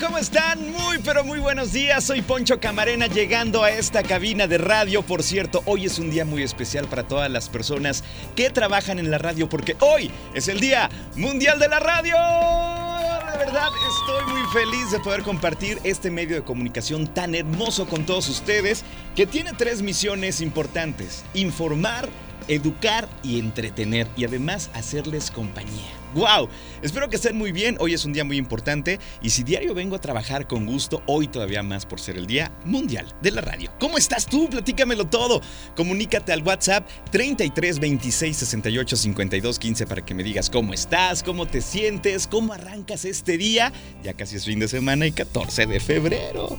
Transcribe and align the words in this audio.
¿cómo 0.00 0.18
están? 0.18 0.72
Muy, 0.72 0.98
pero 0.98 1.24
muy 1.24 1.38
buenos 1.38 1.72
días. 1.72 2.04
Soy 2.04 2.22
Poncho 2.22 2.58
Camarena 2.58 3.06
llegando 3.06 3.62
a 3.62 3.70
esta 3.70 4.02
cabina 4.02 4.46
de 4.46 4.58
radio. 4.58 5.02
Por 5.02 5.22
cierto, 5.22 5.62
hoy 5.66 5.84
es 5.86 5.98
un 5.98 6.10
día 6.10 6.24
muy 6.24 6.42
especial 6.42 6.86
para 6.86 7.04
todas 7.04 7.30
las 7.30 7.48
personas 7.48 8.02
que 8.34 8.50
trabajan 8.50 8.98
en 8.98 9.10
la 9.10 9.18
radio 9.18 9.48
porque 9.48 9.76
hoy 9.80 10.10
es 10.34 10.48
el 10.48 10.58
Día 10.58 10.90
Mundial 11.16 11.58
de 11.58 11.68
la 11.68 11.78
Radio. 11.78 12.16
De 12.16 13.38
verdad, 13.38 13.68
estoy 14.00 14.32
muy 14.32 14.42
feliz 14.52 14.90
de 14.90 15.00
poder 15.00 15.22
compartir 15.22 15.78
este 15.84 16.10
medio 16.10 16.36
de 16.36 16.42
comunicación 16.42 17.06
tan 17.06 17.34
hermoso 17.34 17.86
con 17.86 18.04
todos 18.04 18.28
ustedes 18.28 18.84
que 19.14 19.26
tiene 19.26 19.52
tres 19.52 19.82
misiones 19.82 20.40
importantes. 20.40 21.24
Informar, 21.34 22.08
educar 22.48 23.08
y 23.22 23.38
entretener 23.38 24.08
y 24.16 24.24
además 24.24 24.70
hacerles 24.74 25.30
compañía. 25.30 26.03
¡Wow! 26.14 26.48
Espero 26.80 27.10
que 27.10 27.16
estén 27.16 27.36
muy 27.36 27.50
bien. 27.50 27.76
Hoy 27.80 27.92
es 27.92 28.04
un 28.04 28.12
día 28.12 28.22
muy 28.22 28.36
importante 28.36 29.00
y 29.20 29.30
si 29.30 29.42
diario 29.42 29.74
vengo 29.74 29.96
a 29.96 30.00
trabajar 30.00 30.46
con 30.46 30.64
gusto, 30.64 31.02
hoy 31.06 31.26
todavía 31.26 31.64
más 31.64 31.86
por 31.86 31.98
ser 31.98 32.16
el 32.16 32.28
Día 32.28 32.52
Mundial 32.64 33.12
de 33.20 33.32
la 33.32 33.40
Radio. 33.40 33.72
¿Cómo 33.80 33.98
estás 33.98 34.26
tú? 34.26 34.48
Platícamelo 34.48 35.06
todo. 35.06 35.40
Comunícate 35.74 36.32
al 36.32 36.42
WhatsApp 36.44 36.88
33 37.10 37.80
26 37.80 38.36
68 38.36 38.96
52 38.96 39.58
15 39.58 39.86
para 39.88 40.04
que 40.04 40.14
me 40.14 40.22
digas 40.22 40.50
cómo 40.50 40.72
estás, 40.72 41.24
cómo 41.24 41.46
te 41.46 41.60
sientes, 41.60 42.28
cómo 42.28 42.52
arrancas 42.52 43.04
este 43.04 43.36
día. 43.36 43.72
Ya 44.04 44.14
casi 44.14 44.36
es 44.36 44.44
fin 44.44 44.60
de 44.60 44.68
semana 44.68 45.08
y 45.08 45.12
14 45.12 45.66
de 45.66 45.80
febrero. 45.80 46.56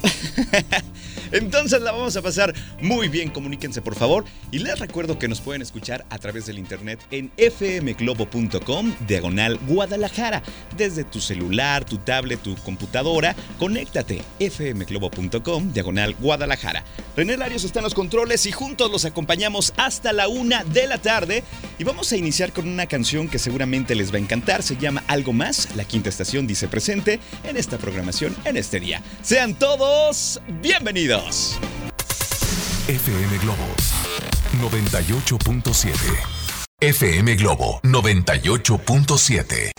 Entonces 1.31 1.81
la 1.81 1.93
vamos 1.93 2.17
a 2.17 2.21
pasar 2.21 2.53
muy 2.81 3.07
bien. 3.07 3.29
Comuníquense 3.29 3.81
por 3.81 3.95
favor 3.95 4.25
y 4.51 4.59
les 4.59 4.79
recuerdo 4.79 5.17
que 5.17 5.29
nos 5.29 5.39
pueden 5.39 5.61
escuchar 5.61 6.05
a 6.09 6.17
través 6.17 6.45
del 6.45 6.59
internet 6.59 6.99
en 7.11 7.31
fmglobo.com 7.37 8.93
diagonal 9.07 9.44
Guadalajara. 9.67 10.41
Desde 10.75 11.03
tu 11.03 11.21
celular, 11.21 11.85
tu 11.85 11.97
tablet, 11.97 12.41
tu 12.41 12.55
computadora, 12.57 13.35
conéctate 13.59 14.21
fmglobo.com 14.39 15.71
diagonal 15.73 16.15
Guadalajara. 16.19 16.83
René 17.15 17.37
Larios 17.37 17.63
está 17.63 17.79
en 17.79 17.83
los 17.83 17.93
controles 17.93 18.45
y 18.45 18.51
juntos 18.51 18.91
los 18.91 19.05
acompañamos 19.05 19.73
hasta 19.77 20.11
la 20.11 20.27
una 20.27 20.63
de 20.63 20.87
la 20.87 20.97
tarde. 20.97 21.43
Y 21.77 21.83
vamos 21.83 22.11
a 22.11 22.17
iniciar 22.17 22.51
con 22.51 22.67
una 22.67 22.87
canción 22.87 23.29
que 23.29 23.39
seguramente 23.39 23.95
les 23.95 24.11
va 24.11 24.17
a 24.17 24.21
encantar. 24.21 24.63
Se 24.63 24.77
llama 24.77 25.03
Algo 25.07 25.33
Más. 25.33 25.75
La 25.75 25.85
quinta 25.85 26.09
estación 26.09 26.47
dice 26.47 26.67
presente 26.67 27.19
en 27.43 27.57
esta 27.57 27.77
programación 27.77 28.35
en 28.45 28.57
este 28.57 28.79
día. 28.79 29.01
Sean 29.21 29.55
todos 29.55 30.41
bienvenidos. 30.61 31.57
FM 32.87 33.37
Globo 33.39 33.65
98.7. 34.61 36.44
FM 36.81 37.35
Globo 37.35 37.79
98.7. 37.83 39.71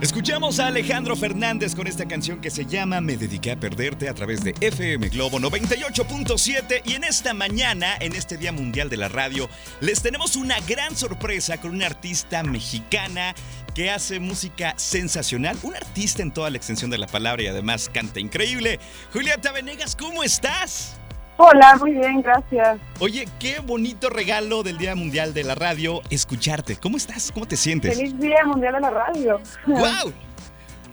Escuchamos 0.00 0.58
a 0.58 0.68
Alejandro 0.68 1.14
Fernández 1.14 1.74
con 1.74 1.86
esta 1.86 2.08
canción 2.08 2.40
que 2.40 2.50
se 2.50 2.64
llama 2.64 3.02
Me 3.02 3.18
dediqué 3.18 3.52
a 3.52 3.60
perderte 3.60 4.08
a 4.08 4.14
través 4.14 4.42
de 4.42 4.54
FM 4.58 5.10
Globo 5.10 5.38
98.7 5.38 6.80
y 6.86 6.94
en 6.94 7.04
esta 7.04 7.34
mañana, 7.34 7.94
en 8.00 8.14
este 8.14 8.38
Día 8.38 8.52
Mundial 8.52 8.88
de 8.88 8.96
la 8.96 9.08
Radio, 9.08 9.50
les 9.82 10.00
tenemos 10.00 10.34
una 10.34 10.58
gran 10.60 10.96
sorpresa 10.96 11.60
con 11.60 11.72
una 11.72 11.84
artista 11.84 12.42
mexicana 12.42 13.34
que 13.74 13.90
hace 13.90 14.18
música 14.18 14.72
sensacional, 14.78 15.58
un 15.62 15.76
artista 15.76 16.22
en 16.22 16.32
toda 16.32 16.48
la 16.48 16.56
extensión 16.56 16.90
de 16.90 16.96
la 16.96 17.06
palabra 17.06 17.42
y 17.42 17.48
además 17.48 17.90
canta 17.92 18.18
increíble. 18.18 18.80
Julieta 19.12 19.52
Venegas, 19.52 19.94
¿cómo 19.94 20.24
estás? 20.24 20.96
Hola, 21.38 21.76
muy 21.78 21.92
bien, 21.92 22.22
gracias. 22.22 22.78
Oye, 22.98 23.28
qué 23.38 23.60
bonito 23.60 24.08
regalo 24.08 24.62
del 24.62 24.78
Día 24.78 24.94
Mundial 24.94 25.34
de 25.34 25.44
la 25.44 25.54
Radio 25.54 26.00
escucharte. 26.08 26.76
¿Cómo 26.76 26.96
estás? 26.96 27.30
¿Cómo 27.30 27.46
te 27.46 27.56
sientes? 27.56 27.96
Feliz 27.96 28.18
Día 28.18 28.44
Mundial 28.46 28.74
de 28.74 28.80
la 28.80 28.90
Radio. 28.90 29.40
¡Wow! 29.66 30.12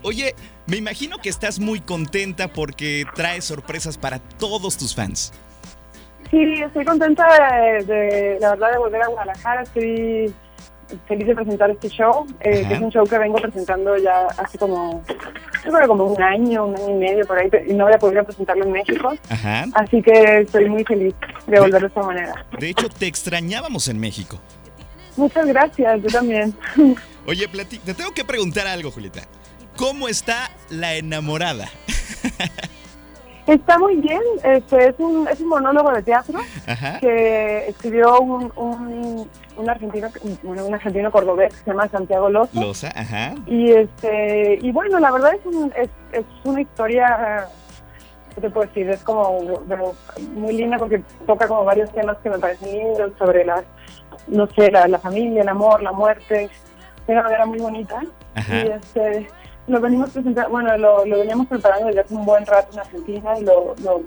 Oye, 0.01 0.35
me 0.67 0.75
imagino 0.75 1.17
que 1.19 1.29
estás 1.29 1.59
muy 1.59 1.79
contenta 1.79 2.49
porque 2.49 3.05
traes 3.15 3.45
sorpresas 3.45 3.97
para 3.97 4.19
todos 4.19 4.77
tus 4.77 4.93
fans. 4.93 5.31
Sí, 6.29 6.61
estoy 6.61 6.83
contenta 6.83 7.25
de, 7.25 7.85
de, 7.85 8.37
la 8.41 8.51
verdad 8.51 8.71
de 8.71 8.77
volver 8.79 9.01
a 9.03 9.07
Guadalajara. 9.07 9.63
Estoy 9.63 10.33
feliz 11.07 11.27
de 11.27 11.35
presentar 11.35 11.69
este 11.71 11.89
show, 11.89 12.25
eh, 12.41 12.65
que 12.67 12.73
es 12.75 12.81
un 12.81 12.89
show 12.91 13.05
que 13.05 13.17
vengo 13.17 13.37
presentando 13.39 13.97
ya 13.97 14.27
hace 14.37 14.57
como, 14.57 15.03
yo 15.65 15.71
creo 15.71 15.87
como 15.87 16.05
un 16.05 16.21
año, 16.21 16.65
un 16.67 16.75
año 16.75 16.89
y 16.89 16.93
medio 16.93 17.25
por 17.27 17.37
ahí, 17.39 17.49
y 17.67 17.73
no 17.73 17.85
voy 17.85 17.93
a 17.93 17.97
poder 17.97 18.23
presentarlo 18.25 18.65
en 18.65 18.71
México. 18.71 19.13
Ajá. 19.29 19.65
Así 19.73 20.01
que 20.01 20.41
estoy 20.41 20.69
muy 20.69 20.83
feliz 20.83 21.13
de 21.47 21.59
volver 21.59 21.81
de 21.81 21.87
esta 21.87 22.01
manera. 22.03 22.45
De 22.59 22.69
hecho, 22.69 22.89
te 22.89 23.07
extrañábamos 23.07 23.87
en 23.87 23.99
México. 23.99 24.39
Muchas 25.17 25.45
gracias, 25.47 26.01
yo 26.01 26.09
también. 26.09 26.53
Oye, 27.27 27.47
plati- 27.49 27.79
te 27.79 27.93
tengo 27.93 28.11
que 28.11 28.25
preguntar 28.25 28.67
algo, 28.67 28.91
Julieta. 28.91 29.21
¿Cómo 29.77 30.07
está 30.07 30.51
la 30.69 30.95
enamorada? 30.95 31.67
Está 33.45 33.77
muy 33.77 33.97
bien, 33.97 34.21
este 34.43 34.87
es 34.87 34.95
un, 34.99 35.27
es 35.27 35.41
un 35.41 35.49
monólogo 35.49 35.91
de 35.91 36.01
teatro 36.01 36.39
Ajá. 36.65 36.99
que 37.01 37.67
escribió 37.67 38.21
un, 38.21 38.49
un, 38.55 39.29
un 39.57 39.69
argentino, 39.69 40.07
bueno, 40.43 40.65
un 40.65 40.73
argentino 40.73 41.11
cordobés 41.11 41.53
que 41.53 41.63
se 41.63 41.71
llama 41.71 41.87
Santiago 41.87 42.29
Loza. 42.29 42.59
Loza, 42.59 42.87
ajá. 42.95 43.33
Y 43.45 43.71
este 43.71 44.59
y 44.61 44.71
bueno, 44.71 44.99
la 44.99 45.11
verdad 45.11 45.33
es, 45.35 45.45
un- 45.45 45.71
es, 45.75 45.89
es 46.11 46.25
una 46.43 46.61
historia, 46.61 47.47
¿qué 48.35 48.41
te 48.41 48.49
puedo 48.49 48.67
decir? 48.67 48.89
Es 48.89 49.03
como 49.03 49.39
muy 50.35 50.53
linda 50.53 50.77
porque 50.77 51.01
toca 51.25 51.47
como 51.47 51.63
varios 51.65 51.91
temas 51.91 52.17
que 52.23 52.29
me 52.29 52.39
parecen 52.39 52.71
lindos 52.71 53.11
sobre 53.17 53.45
las, 53.45 53.63
no 54.27 54.47
sé, 54.47 54.71
la, 54.71 54.87
la 54.87 54.99
familia, 54.99 55.41
el 55.41 55.49
amor, 55.49 55.81
la 55.83 55.91
muerte, 55.91 56.49
de 57.07 57.13
una 57.13 57.23
manera 57.23 57.45
muy 57.45 57.59
bonita. 57.59 58.01
Ajá. 58.35 58.55
Y 58.63 58.67
este 58.69 59.27
lo 59.67 59.79
venimos 59.79 60.09
presentando, 60.09 60.49
bueno, 60.49 60.75
lo, 60.77 61.05
lo 61.05 61.19
veníamos 61.19 61.47
preparando 61.47 61.87
desde 61.87 62.01
hace 62.01 62.13
un 62.15 62.25
buen 62.25 62.45
rato 62.45 62.73
en 62.73 62.79
Argentina 62.79 63.39
y 63.39 63.43
lo, 63.45 63.73
lo, 63.83 64.01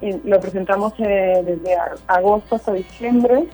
y 0.00 0.12
lo 0.28 0.40
presentamos 0.40 0.94
eh, 0.98 1.42
desde 1.44 1.76
agosto 2.06 2.54
hasta 2.56 2.72
diciembre. 2.72 3.44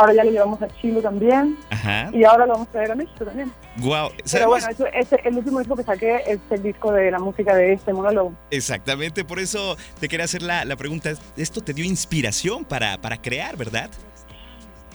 Ahora 0.00 0.14
ya 0.14 0.22
lo 0.22 0.30
llevamos 0.30 0.62
a 0.62 0.68
Chile 0.80 1.02
también 1.02 1.56
Ajá. 1.70 2.08
y 2.12 2.22
ahora 2.22 2.46
lo 2.46 2.52
vamos 2.52 2.68
a 2.68 2.70
traer 2.70 2.92
a 2.92 2.94
México 2.94 3.24
también. 3.24 3.52
Wow. 3.78 4.10
Pero 4.30 4.46
bueno, 4.46 4.66
eso, 4.70 4.86
ese- 4.86 5.20
el 5.24 5.36
último 5.36 5.58
disco 5.58 5.74
que 5.74 5.82
saqué 5.82 6.22
es 6.24 6.38
el 6.50 6.62
disco 6.62 6.92
de 6.92 7.10
la 7.10 7.18
música 7.18 7.52
de 7.56 7.72
este 7.72 7.92
monólogo. 7.92 8.32
Exactamente, 8.52 9.24
por 9.24 9.40
eso 9.40 9.76
te 9.98 10.06
quería 10.08 10.24
hacer 10.26 10.42
la, 10.42 10.64
la 10.64 10.76
pregunta. 10.76 11.10
¿Esto 11.36 11.60
te 11.62 11.72
dio 11.74 11.84
inspiración 11.84 12.64
para, 12.64 12.96
para 12.98 13.16
crear, 13.20 13.56
verdad? 13.56 13.90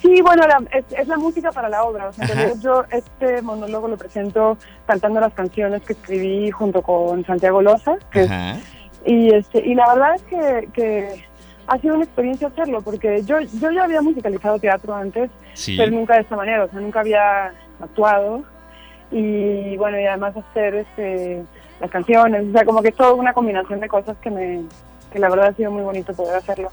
Sí, 0.01 0.21
bueno, 0.21 0.43
la- 0.47 0.63
es, 0.77 0.85
es 0.97 1.07
la 1.07 1.17
música 1.17 1.51
para 1.51 1.67
la 1.69 1.83
obra. 1.83 2.07
O 2.07 2.13
sea, 2.13 2.53
yo 2.61 2.83
este 2.91 3.41
monólogo 3.41 3.89
lo 3.89 3.97
presento 3.97 4.57
cantando 4.87 5.19
las 5.19 5.33
canciones 5.33 5.81
que 5.81 5.93
escribí 5.93 6.49
junto 6.51 6.81
con 6.81 7.25
Santiago 7.25 7.61
Loza. 7.61 7.95
Que, 8.11 8.21
Ajá. 8.21 8.57
y, 9.05 9.33
este, 9.33 9.59
y 9.65 9.75
la 9.75 9.87
verdad 9.93 10.15
es 10.15 10.21
que, 10.23 10.69
que 10.73 11.25
ha 11.67 11.77
sido 11.79 11.95
una 11.95 12.03
experiencia 12.03 12.47
hacerlo, 12.47 12.81
porque 12.81 13.23
yo, 13.25 13.39
yo 13.39 13.71
ya 13.71 13.83
había 13.83 14.01
musicalizado 14.01 14.59
teatro 14.59 14.93
antes, 14.95 15.29
Sí. 15.53 15.77
pero 15.77 15.91
nunca 15.91 16.15
de 16.15 16.21
esta 16.21 16.35
manera, 16.35 16.65
o 16.65 16.69
sea, 16.69 16.79
nunca 16.79 16.99
había 17.01 17.53
actuado. 17.79 18.43
Y 19.11 19.77
bueno, 19.77 19.99
y 19.99 20.05
además 20.05 20.35
hacer 20.35 20.75
este, 20.75 21.43
las 21.79 21.91
canciones, 21.91 22.47
o 22.49 22.51
sea, 22.51 22.65
como 22.65 22.81
que 22.81 22.89
es 22.89 22.95
toda 22.95 23.13
una 23.13 23.33
combinación 23.33 23.79
de 23.79 23.87
cosas 23.87 24.17
que 24.21 24.29
me 24.31 24.63
que 25.11 25.19
la 25.19 25.29
verdad 25.29 25.49
ha 25.49 25.53
sido 25.53 25.69
muy 25.71 25.83
bonito 25.83 26.11
poder 26.13 26.35
hacerlo. 26.37 26.71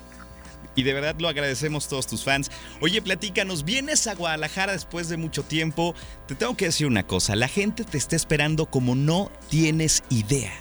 Y 0.75 0.82
de 0.82 0.94
verdad 0.94 1.14
lo 1.19 1.28
agradecemos 1.28 1.88
todos 1.88 2.06
tus 2.06 2.25
fans. 2.25 2.50
Oye, 2.81 3.02
platícanos, 3.02 3.64
vienes 3.64 4.06
a 4.06 4.14
Guadalajara 4.14 4.72
después 4.72 5.10
de 5.10 5.19
mucho 5.19 5.43
tiempo. 5.43 5.94
Te 6.26 6.34
tengo 6.34 6.56
que 6.56 6.66
decir 6.66 6.86
una 6.86 7.02
cosa, 7.06 7.36
la 7.36 7.48
gente 7.48 7.84
te 7.84 7.98
está 7.98 8.16
esperando 8.16 8.64
como 8.66 8.94
no 8.94 9.31
tienes 9.50 10.02
idea. 10.08 10.52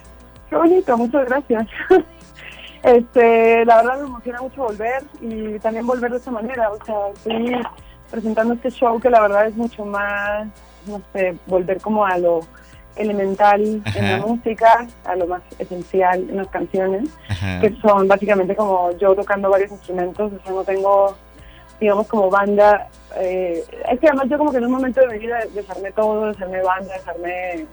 Qué 0.49 0.57
bonito, 0.57 0.97
muchas 0.97 1.25
gracias. 1.27 1.67
Este, 2.83 3.65
la 3.65 3.77
verdad 3.77 3.97
me 3.97 4.07
emociona 4.07 4.41
mucho 4.41 4.63
volver 4.63 5.03
y 5.21 5.59
también 5.59 5.85
volver 5.85 6.11
de 6.11 6.17
esta 6.17 6.31
manera. 6.31 6.71
O 6.71 6.83
sea, 6.85 6.95
estoy 7.13 7.55
presentando 8.09 8.53
este 8.53 8.71
show 8.71 8.99
que 8.99 9.09
la 9.09 9.21
verdad 9.21 9.47
es 9.47 9.55
mucho 9.55 9.85
más, 9.85 10.47
no 10.87 11.01
sé, 11.13 11.35
volver 11.45 11.81
como 11.81 12.05
a 12.05 12.17
lo 12.17 12.41
elemental 12.95 13.61
en 13.95 14.11
la 14.11 14.25
música, 14.25 14.87
a 15.05 15.15
lo 15.15 15.27
más 15.27 15.41
esencial 15.57 16.19
en 16.29 16.37
las 16.37 16.47
canciones, 16.47 17.09
que 17.61 17.73
son 17.81 18.07
básicamente 18.07 18.55
como 18.55 18.91
yo 18.97 19.15
tocando 19.15 19.49
varios 19.49 19.71
instrumentos, 19.71 20.33
o 20.33 20.43
sea, 20.43 20.51
no 20.51 20.63
tengo, 20.63 21.15
digamos, 21.79 22.07
como 22.07 22.29
banda. 22.29 22.87
Eh, 23.17 23.63
es 23.89 23.99
que 23.99 24.07
además 24.07 24.27
yo 24.29 24.37
como 24.37 24.51
que 24.51 24.57
en 24.57 24.65
un 24.65 24.71
momento 24.71 25.01
de 25.01 25.07
mi 25.07 25.19
vida 25.19 25.39
desarmé 25.53 25.91
todo, 25.91 26.27
desarmé 26.27 26.61
banda, 26.61 26.93
desarmé 26.93 27.65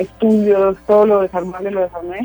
estudios, 0.00 0.76
todo 0.86 1.06
lo 1.06 1.20
desarmable 1.20 1.70
lo 1.70 1.82
desarmé. 1.82 2.20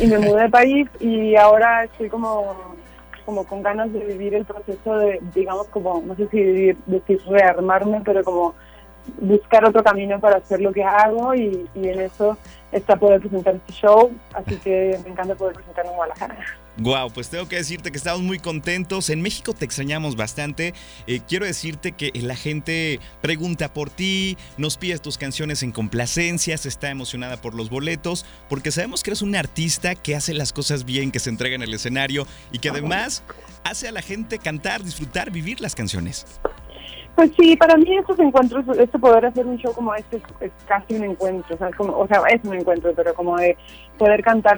Y 0.00 0.06
me 0.06 0.18
mudé 0.18 0.42
de 0.42 0.48
país 0.48 0.88
y 1.00 1.36
ahora 1.36 1.84
estoy 1.84 2.08
como 2.08 2.76
como 3.24 3.44
con 3.44 3.62
ganas 3.62 3.92
de 3.92 3.98
vivir 4.06 4.34
el 4.34 4.46
proceso 4.46 4.96
de, 4.96 5.20
digamos, 5.34 5.68
como, 5.68 6.00
no 6.00 6.16
sé 6.16 6.28
si 6.28 6.72
decir 6.86 7.20
rearmarme, 7.28 8.00
pero 8.02 8.24
como 8.24 8.54
buscar 9.20 9.66
otro 9.66 9.84
camino 9.84 10.18
para 10.18 10.38
hacer 10.38 10.62
lo 10.62 10.72
que 10.72 10.82
hago 10.82 11.34
y, 11.34 11.68
en 11.74 12.00
eso 12.00 12.38
está 12.72 12.96
poder 12.96 13.20
presentar 13.20 13.56
este 13.56 13.72
show, 13.74 14.10
así 14.32 14.56
que 14.56 14.98
me 15.04 15.10
encanta 15.10 15.34
poder 15.34 15.56
presentar 15.56 15.84
en 15.84 15.92
Guadalajara. 15.92 16.36
Wow, 16.80 17.10
pues 17.12 17.28
tengo 17.28 17.48
que 17.48 17.56
decirte 17.56 17.90
que 17.90 17.98
estamos 17.98 18.22
muy 18.22 18.38
contentos. 18.38 19.10
En 19.10 19.20
México 19.20 19.52
te 19.52 19.64
extrañamos 19.64 20.14
bastante. 20.14 20.74
Eh, 21.08 21.20
quiero 21.26 21.44
decirte 21.44 21.92
que 21.92 22.12
la 22.14 22.36
gente 22.36 23.00
pregunta 23.20 23.72
por 23.72 23.90
ti, 23.90 24.36
nos 24.58 24.76
pide 24.76 24.98
tus 24.98 25.18
canciones 25.18 25.64
en 25.64 25.72
complacencias, 25.72 26.66
está 26.66 26.90
emocionada 26.90 27.40
por 27.40 27.54
los 27.54 27.68
boletos, 27.68 28.24
porque 28.48 28.70
sabemos 28.70 29.02
que 29.02 29.10
eres 29.10 29.22
un 29.22 29.34
artista 29.34 29.96
que 29.96 30.14
hace 30.14 30.34
las 30.34 30.52
cosas 30.52 30.84
bien, 30.84 31.10
que 31.10 31.18
se 31.18 31.30
entrega 31.30 31.56
en 31.56 31.62
el 31.62 31.74
escenario 31.74 32.28
y 32.52 32.60
que 32.60 32.68
además 32.68 33.24
hace 33.64 33.88
a 33.88 33.92
la 33.92 34.02
gente 34.02 34.38
cantar, 34.38 34.84
disfrutar, 34.84 35.32
vivir 35.32 35.60
las 35.60 35.74
canciones. 35.74 36.26
Pues 37.18 37.32
sí, 37.36 37.56
para 37.56 37.76
mí 37.76 37.96
estos 37.96 38.16
encuentros, 38.20 38.64
este 38.78 38.96
poder 38.96 39.26
hacer 39.26 39.44
un 39.44 39.56
show 39.58 39.72
como 39.72 39.92
este 39.92 40.22
es, 40.38 40.52
casi 40.68 40.94
un 40.94 41.02
encuentro, 41.02 41.56
o 41.56 41.58
sea, 41.58 41.68
como, 41.76 41.98
o 41.98 42.06
sea, 42.06 42.22
es 42.28 42.40
un 42.44 42.54
encuentro, 42.54 42.92
pero 42.94 43.12
como 43.12 43.36
de 43.36 43.56
poder 43.98 44.22
cantar 44.22 44.56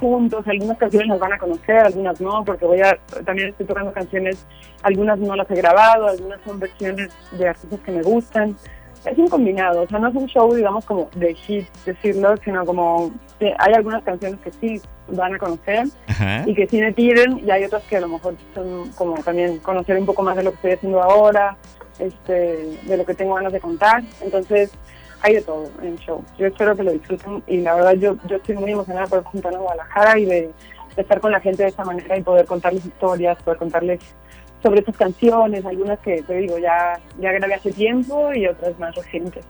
juntos, 0.00 0.44
algunas 0.48 0.76
canciones 0.76 1.06
las 1.06 1.20
van 1.20 1.34
a 1.34 1.38
conocer, 1.38 1.76
algunas 1.76 2.20
no, 2.20 2.44
porque 2.44 2.64
voy 2.64 2.80
a, 2.80 2.98
también 3.24 3.50
estoy 3.50 3.66
tocando 3.66 3.92
canciones, 3.92 4.44
algunas 4.82 5.20
no 5.20 5.36
las 5.36 5.48
he 5.52 5.54
grabado, 5.54 6.08
algunas 6.08 6.40
son 6.44 6.58
versiones 6.58 7.10
de 7.30 7.46
artistas 7.46 7.78
que 7.78 7.92
me 7.92 8.02
gustan, 8.02 8.56
es 9.04 9.16
un 9.16 9.28
combinado, 9.28 9.82
o 9.82 9.86
sea, 9.86 10.00
no 10.00 10.08
es 10.08 10.16
un 10.16 10.26
show, 10.26 10.52
digamos, 10.52 10.84
como 10.86 11.08
de 11.14 11.32
hit, 11.34 11.68
decirlo, 11.86 12.34
sino 12.38 12.66
como 12.66 13.12
hay 13.40 13.72
algunas 13.72 14.02
canciones 14.02 14.40
que 14.40 14.50
sí 14.50 14.82
van 15.06 15.34
a 15.34 15.38
conocer 15.38 15.84
y 16.44 16.54
que 16.54 16.66
sí 16.66 16.80
me 16.80 16.92
piden, 16.92 17.38
y 17.46 17.52
hay 17.52 17.62
otras 17.62 17.84
que 17.84 17.98
a 17.98 18.00
lo 18.00 18.08
mejor 18.08 18.34
son 18.52 18.90
como 18.96 19.14
también 19.22 19.58
conocer 19.58 19.96
un 19.96 20.06
poco 20.06 20.24
más 20.24 20.34
de 20.34 20.42
lo 20.42 20.50
que 20.50 20.56
estoy 20.56 20.72
haciendo 20.72 21.00
ahora, 21.00 21.56
este, 21.98 22.78
de 22.82 22.96
lo 22.96 23.04
que 23.04 23.14
tengo 23.14 23.34
ganas 23.34 23.52
de 23.52 23.60
contar. 23.60 24.02
Entonces, 24.20 24.70
hay 25.24 25.34
de 25.34 25.42
todo 25.42 25.70
en 25.80 25.88
el 25.88 25.98
show. 25.98 26.22
Yo 26.38 26.46
espero 26.46 26.76
que 26.76 26.82
lo 26.82 26.92
disfruten 26.92 27.42
y 27.46 27.58
la 27.58 27.74
verdad 27.74 27.94
yo, 27.94 28.16
yo 28.28 28.36
estoy 28.36 28.56
muy 28.56 28.72
emocionada 28.72 29.06
por 29.06 29.22
presentar 29.22 29.54
a 29.54 29.58
Guadalajara 29.58 30.18
y 30.18 30.26
de, 30.26 30.50
estar 30.96 31.20
con 31.20 31.32
la 31.32 31.40
gente 31.40 31.62
de 31.62 31.70
esta 31.70 31.84
manera 31.84 32.16
y 32.16 32.22
poder 32.22 32.46
contarles 32.46 32.84
historias, 32.84 33.42
poder 33.42 33.58
contarles 33.58 34.00
sobre 34.62 34.80
estas 34.80 34.96
canciones, 34.96 35.64
algunas 35.64 35.98
que 36.00 36.22
te 36.22 36.36
digo 36.36 36.58
ya, 36.58 37.00
ya 37.18 37.32
grabé 37.32 37.54
hace 37.54 37.72
tiempo 37.72 38.32
y 38.32 38.46
otras 38.46 38.78
más 38.78 38.94
recientes. 38.94 39.44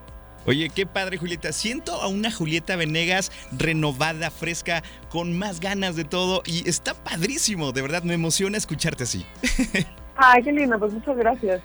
Oye, 0.47 0.71
qué 0.75 0.87
padre, 0.87 1.17
Julieta. 1.17 1.53
Siento 1.53 1.93
a 1.93 2.09
una 2.09 2.31
Julieta 2.31 2.77
Venegas 2.77 3.33
renovada, 3.51 4.31
fresca, 4.31 4.83
con 5.09 5.37
más 5.37 5.59
ganas 5.59 5.97
de 5.97 6.05
todo 6.05 6.43
y 6.47 6.69
está 6.69 6.95
padrísimo. 6.95 7.73
De 7.73 7.83
verdad, 7.83 8.03
me 8.03 8.15
emociona 8.15 8.59
escucharte 8.59 9.05
así. 9.05 9.27
Ay, 10.17 10.43
qué 10.43 10.53
lindo, 10.53 10.79
pues 10.79 10.93
muchas 10.93 11.17
gracias. 11.17 11.63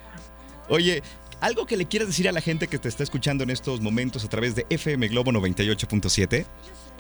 Oye, 0.70 1.02
¿algo 1.42 1.66
que 1.66 1.78
le 1.78 1.86
quieras 1.86 2.08
decir 2.08 2.30
a 2.30 2.32
la 2.32 2.42
gente 2.42 2.68
que 2.68 2.78
te 2.78 2.88
está 2.88 3.04
escuchando 3.04 3.44
en 3.44 3.50
estos 3.50 3.82
momentos 3.82 4.24
a 4.24 4.30
través 4.30 4.56
de 4.56 4.66
FM 4.70 5.08
Globo 5.08 5.32
98.7? 5.32 6.46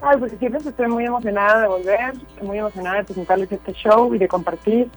Ay, 0.01 0.17
pues 0.17 0.33
siempre 0.39 0.59
estoy 0.59 0.87
muy 0.87 1.05
emocionada 1.05 1.61
de 1.61 1.67
volver, 1.67 2.13
muy 2.41 2.57
emocionada 2.57 2.97
de 2.97 3.03
presentarles 3.03 3.51
este 3.51 3.73
show 3.73 4.13
y 4.15 4.17
de 4.17 4.27
compartir. 4.27 4.89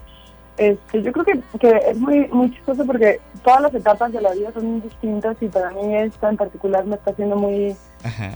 Este, 0.56 1.02
yo 1.02 1.12
creo 1.12 1.24
que, 1.24 1.40
que 1.58 1.80
es 1.90 1.98
muy, 1.98 2.28
muy 2.28 2.50
chistoso 2.54 2.86
porque 2.86 3.20
todas 3.42 3.62
las 3.62 3.74
etapas 3.74 4.12
de 4.12 4.20
la 4.20 4.32
vida 4.32 4.52
son 4.52 4.66
muy 4.66 4.80
distintas 4.80 5.36
y 5.40 5.48
para 5.48 5.70
mí 5.70 5.96
esta 5.96 6.28
en 6.28 6.36
particular 6.36 6.84
me 6.84 6.96
está 6.96 7.10
haciendo 7.10 7.36
muy, 7.36 7.75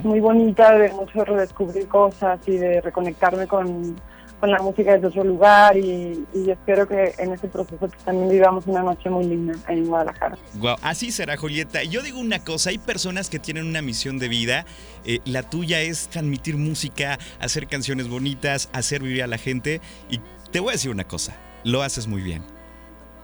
muy 0.02 0.20
bonita 0.20 0.76
de 0.78 0.90
mucho 0.92 1.24
redescubrir 1.24 1.86
cosas 1.88 2.40
y 2.46 2.56
de 2.56 2.80
reconectarme 2.80 3.46
con, 3.46 3.96
con 4.40 4.50
la 4.50 4.58
música 4.58 4.92
desde 4.92 5.06
otro 5.08 5.24
lugar 5.24 5.76
y, 5.76 6.26
espero 6.48 6.86
que 6.86 7.14
en 7.18 7.32
ese 7.32 7.48
proceso 7.48 7.76
pues, 7.78 7.92
también 8.04 8.28
vivamos 8.28 8.66
una 8.66 8.82
noche 8.82 9.10
muy 9.10 9.24
linda 9.24 9.54
en 9.68 9.86
Guadalajara. 9.86 10.36
Wow, 10.54 10.76
así 10.82 11.10
será 11.10 11.36
Julieta. 11.36 11.82
Yo 11.82 12.02
digo 12.02 12.18
una 12.18 12.40
cosa, 12.40 12.70
hay 12.70 12.78
personas 12.78 13.30
que 13.30 13.38
tienen 13.38 13.66
una 13.66 13.82
misión 13.82 14.18
de 14.18 14.28
vida, 14.28 14.64
eh, 15.04 15.20
la 15.24 15.42
tuya 15.42 15.80
es 15.80 16.08
transmitir 16.08 16.56
música, 16.56 17.18
hacer 17.40 17.66
canciones 17.66 18.08
bonitas, 18.08 18.68
hacer 18.72 19.02
vivir 19.02 19.22
a 19.22 19.26
la 19.26 19.38
gente 19.38 19.80
y 20.10 20.20
te 20.50 20.60
voy 20.60 20.70
a 20.70 20.72
decir 20.72 20.90
una 20.90 21.04
cosa, 21.04 21.36
lo 21.64 21.82
haces 21.82 22.06
muy 22.06 22.22
bien. 22.22 22.42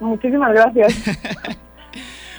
Muchísimas 0.00 0.53
gracias. 0.53 0.94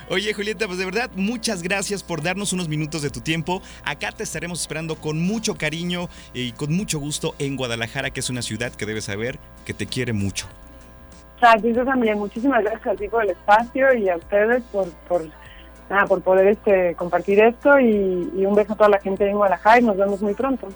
Oye, 0.09 0.33
Julieta, 0.33 0.67
pues 0.67 0.77
de 0.79 0.85
verdad, 0.85 1.09
muchas 1.15 1.63
gracias 1.63 2.03
por 2.03 2.21
darnos 2.21 2.53
unos 2.53 2.67
minutos 2.67 3.01
de 3.01 3.09
tu 3.09 3.21
tiempo. 3.21 3.61
Acá 3.85 4.11
te 4.11 4.23
estaremos 4.23 4.61
esperando 4.61 4.95
con 4.95 5.21
mucho 5.21 5.55
cariño 5.55 6.09
y 6.33 6.51
con 6.51 6.73
mucho 6.73 7.00
gusto 7.00 7.35
en 7.39 7.55
Guadalajara, 7.55 8.09
que 8.09 8.19
es 8.19 8.29
una 8.29 8.41
ciudad 8.41 8.73
que 8.73 8.85
debes 8.85 9.05
saber 9.05 9.39
que 9.65 9.73
te 9.73 9.85
quiere 9.85 10.13
mucho. 10.13 10.47
Gracias 11.39 11.85
también. 11.85 12.17
Muchísimas 12.19 12.63
gracias 12.63 12.88
a 12.88 12.95
ti 12.95 13.07
por 13.07 13.23
el 13.23 13.31
espacio 13.31 13.94
y 13.94 14.09
a 14.09 14.17
ustedes 14.17 14.63
por, 14.71 14.89
por, 15.07 15.29
por 16.07 16.21
poder 16.21 16.47
este, 16.47 16.95
compartir 16.95 17.41
esto 17.41 17.79
y, 17.79 18.45
un 18.45 18.55
beso 18.55 18.73
a 18.73 18.75
toda 18.75 18.89
la 18.89 19.00
gente 19.00 19.27
en 19.27 19.35
Guadalajara 19.35 19.79
y 19.79 19.83
nos 19.83 19.97
vemos 19.97 20.21
muy 20.21 20.33
pronto. 20.33 20.67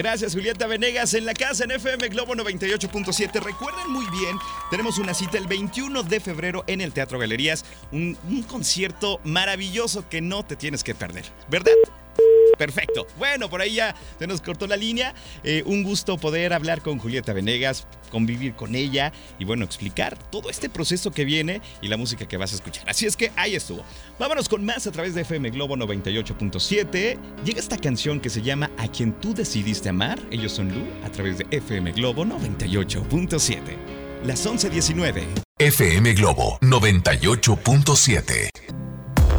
Gracias, 0.00 0.32
Julieta 0.32 0.66
Venegas, 0.66 1.12
en 1.12 1.26
la 1.26 1.34
casa 1.34 1.64
en 1.64 1.72
FM 1.72 2.08
Globo 2.08 2.34
98.7. 2.34 3.38
Recuerden 3.38 3.90
muy 3.90 4.06
bien, 4.06 4.38
tenemos 4.70 4.96
una 4.96 5.12
cita 5.12 5.36
el 5.36 5.46
21 5.46 6.04
de 6.04 6.20
febrero 6.20 6.64
en 6.68 6.80
el 6.80 6.94
Teatro 6.94 7.18
Galerías, 7.18 7.66
un, 7.92 8.16
concierto 8.48 9.20
maravilloso 9.24 10.08
que 10.08 10.22
no 10.22 10.42
te 10.42 10.56
tienes 10.56 10.82
que 10.82 10.94
perder, 10.94 11.26
¿verdad? 11.50 11.74
Perfecto. 12.60 13.06
Bueno, 13.16 13.48
por 13.48 13.62
ahí 13.62 13.76
ya 13.76 13.94
se 14.18 14.26
nos 14.26 14.42
cortó 14.42 14.66
la 14.66 14.76
línea. 14.76 15.14
Eh, 15.44 15.62
un 15.64 15.82
gusto 15.82 16.18
poder 16.18 16.52
hablar 16.52 16.82
con 16.82 16.98
Julieta 16.98 17.32
Venegas, 17.32 17.86
convivir 18.10 18.52
con 18.52 18.74
ella 18.74 19.14
y 19.38 19.46
bueno, 19.46 19.64
explicar 19.64 20.18
todo 20.30 20.50
este 20.50 20.68
proceso 20.68 21.10
que 21.10 21.24
viene 21.24 21.62
y 21.80 21.88
la 21.88 21.96
música 21.96 22.28
que 22.28 22.36
vas 22.36 22.52
a 22.52 22.56
escuchar. 22.56 22.84
Así 22.86 23.06
es 23.06 23.16
que 23.16 23.32
ahí 23.36 23.54
estuvo. 23.54 23.82
Vámonos 24.18 24.50
con 24.50 24.62
más 24.62 24.86
a 24.86 24.92
través 24.92 25.14
de 25.14 25.22
FM 25.22 25.48
Globo 25.48 25.74
98.7. 25.74 27.18
Llega 27.46 27.60
esta 27.60 27.78
canción 27.78 28.20
que 28.20 28.28
se 28.28 28.42
llama 28.42 28.70
A 28.76 28.88
quien 28.88 29.14
tú 29.14 29.32
decidiste 29.32 29.88
amar. 29.88 30.18
Ellos 30.30 30.52
son 30.52 30.68
Lu 30.68 30.84
a 31.02 31.08
través 31.08 31.38
de 31.38 31.46
FM 31.50 31.92
Globo 31.92 32.26
98.7. 32.26 33.58
Las 34.26 34.46
11.19. 34.46 35.24
FM 35.58 36.12
Globo 36.12 36.58
98.7. 36.60 38.79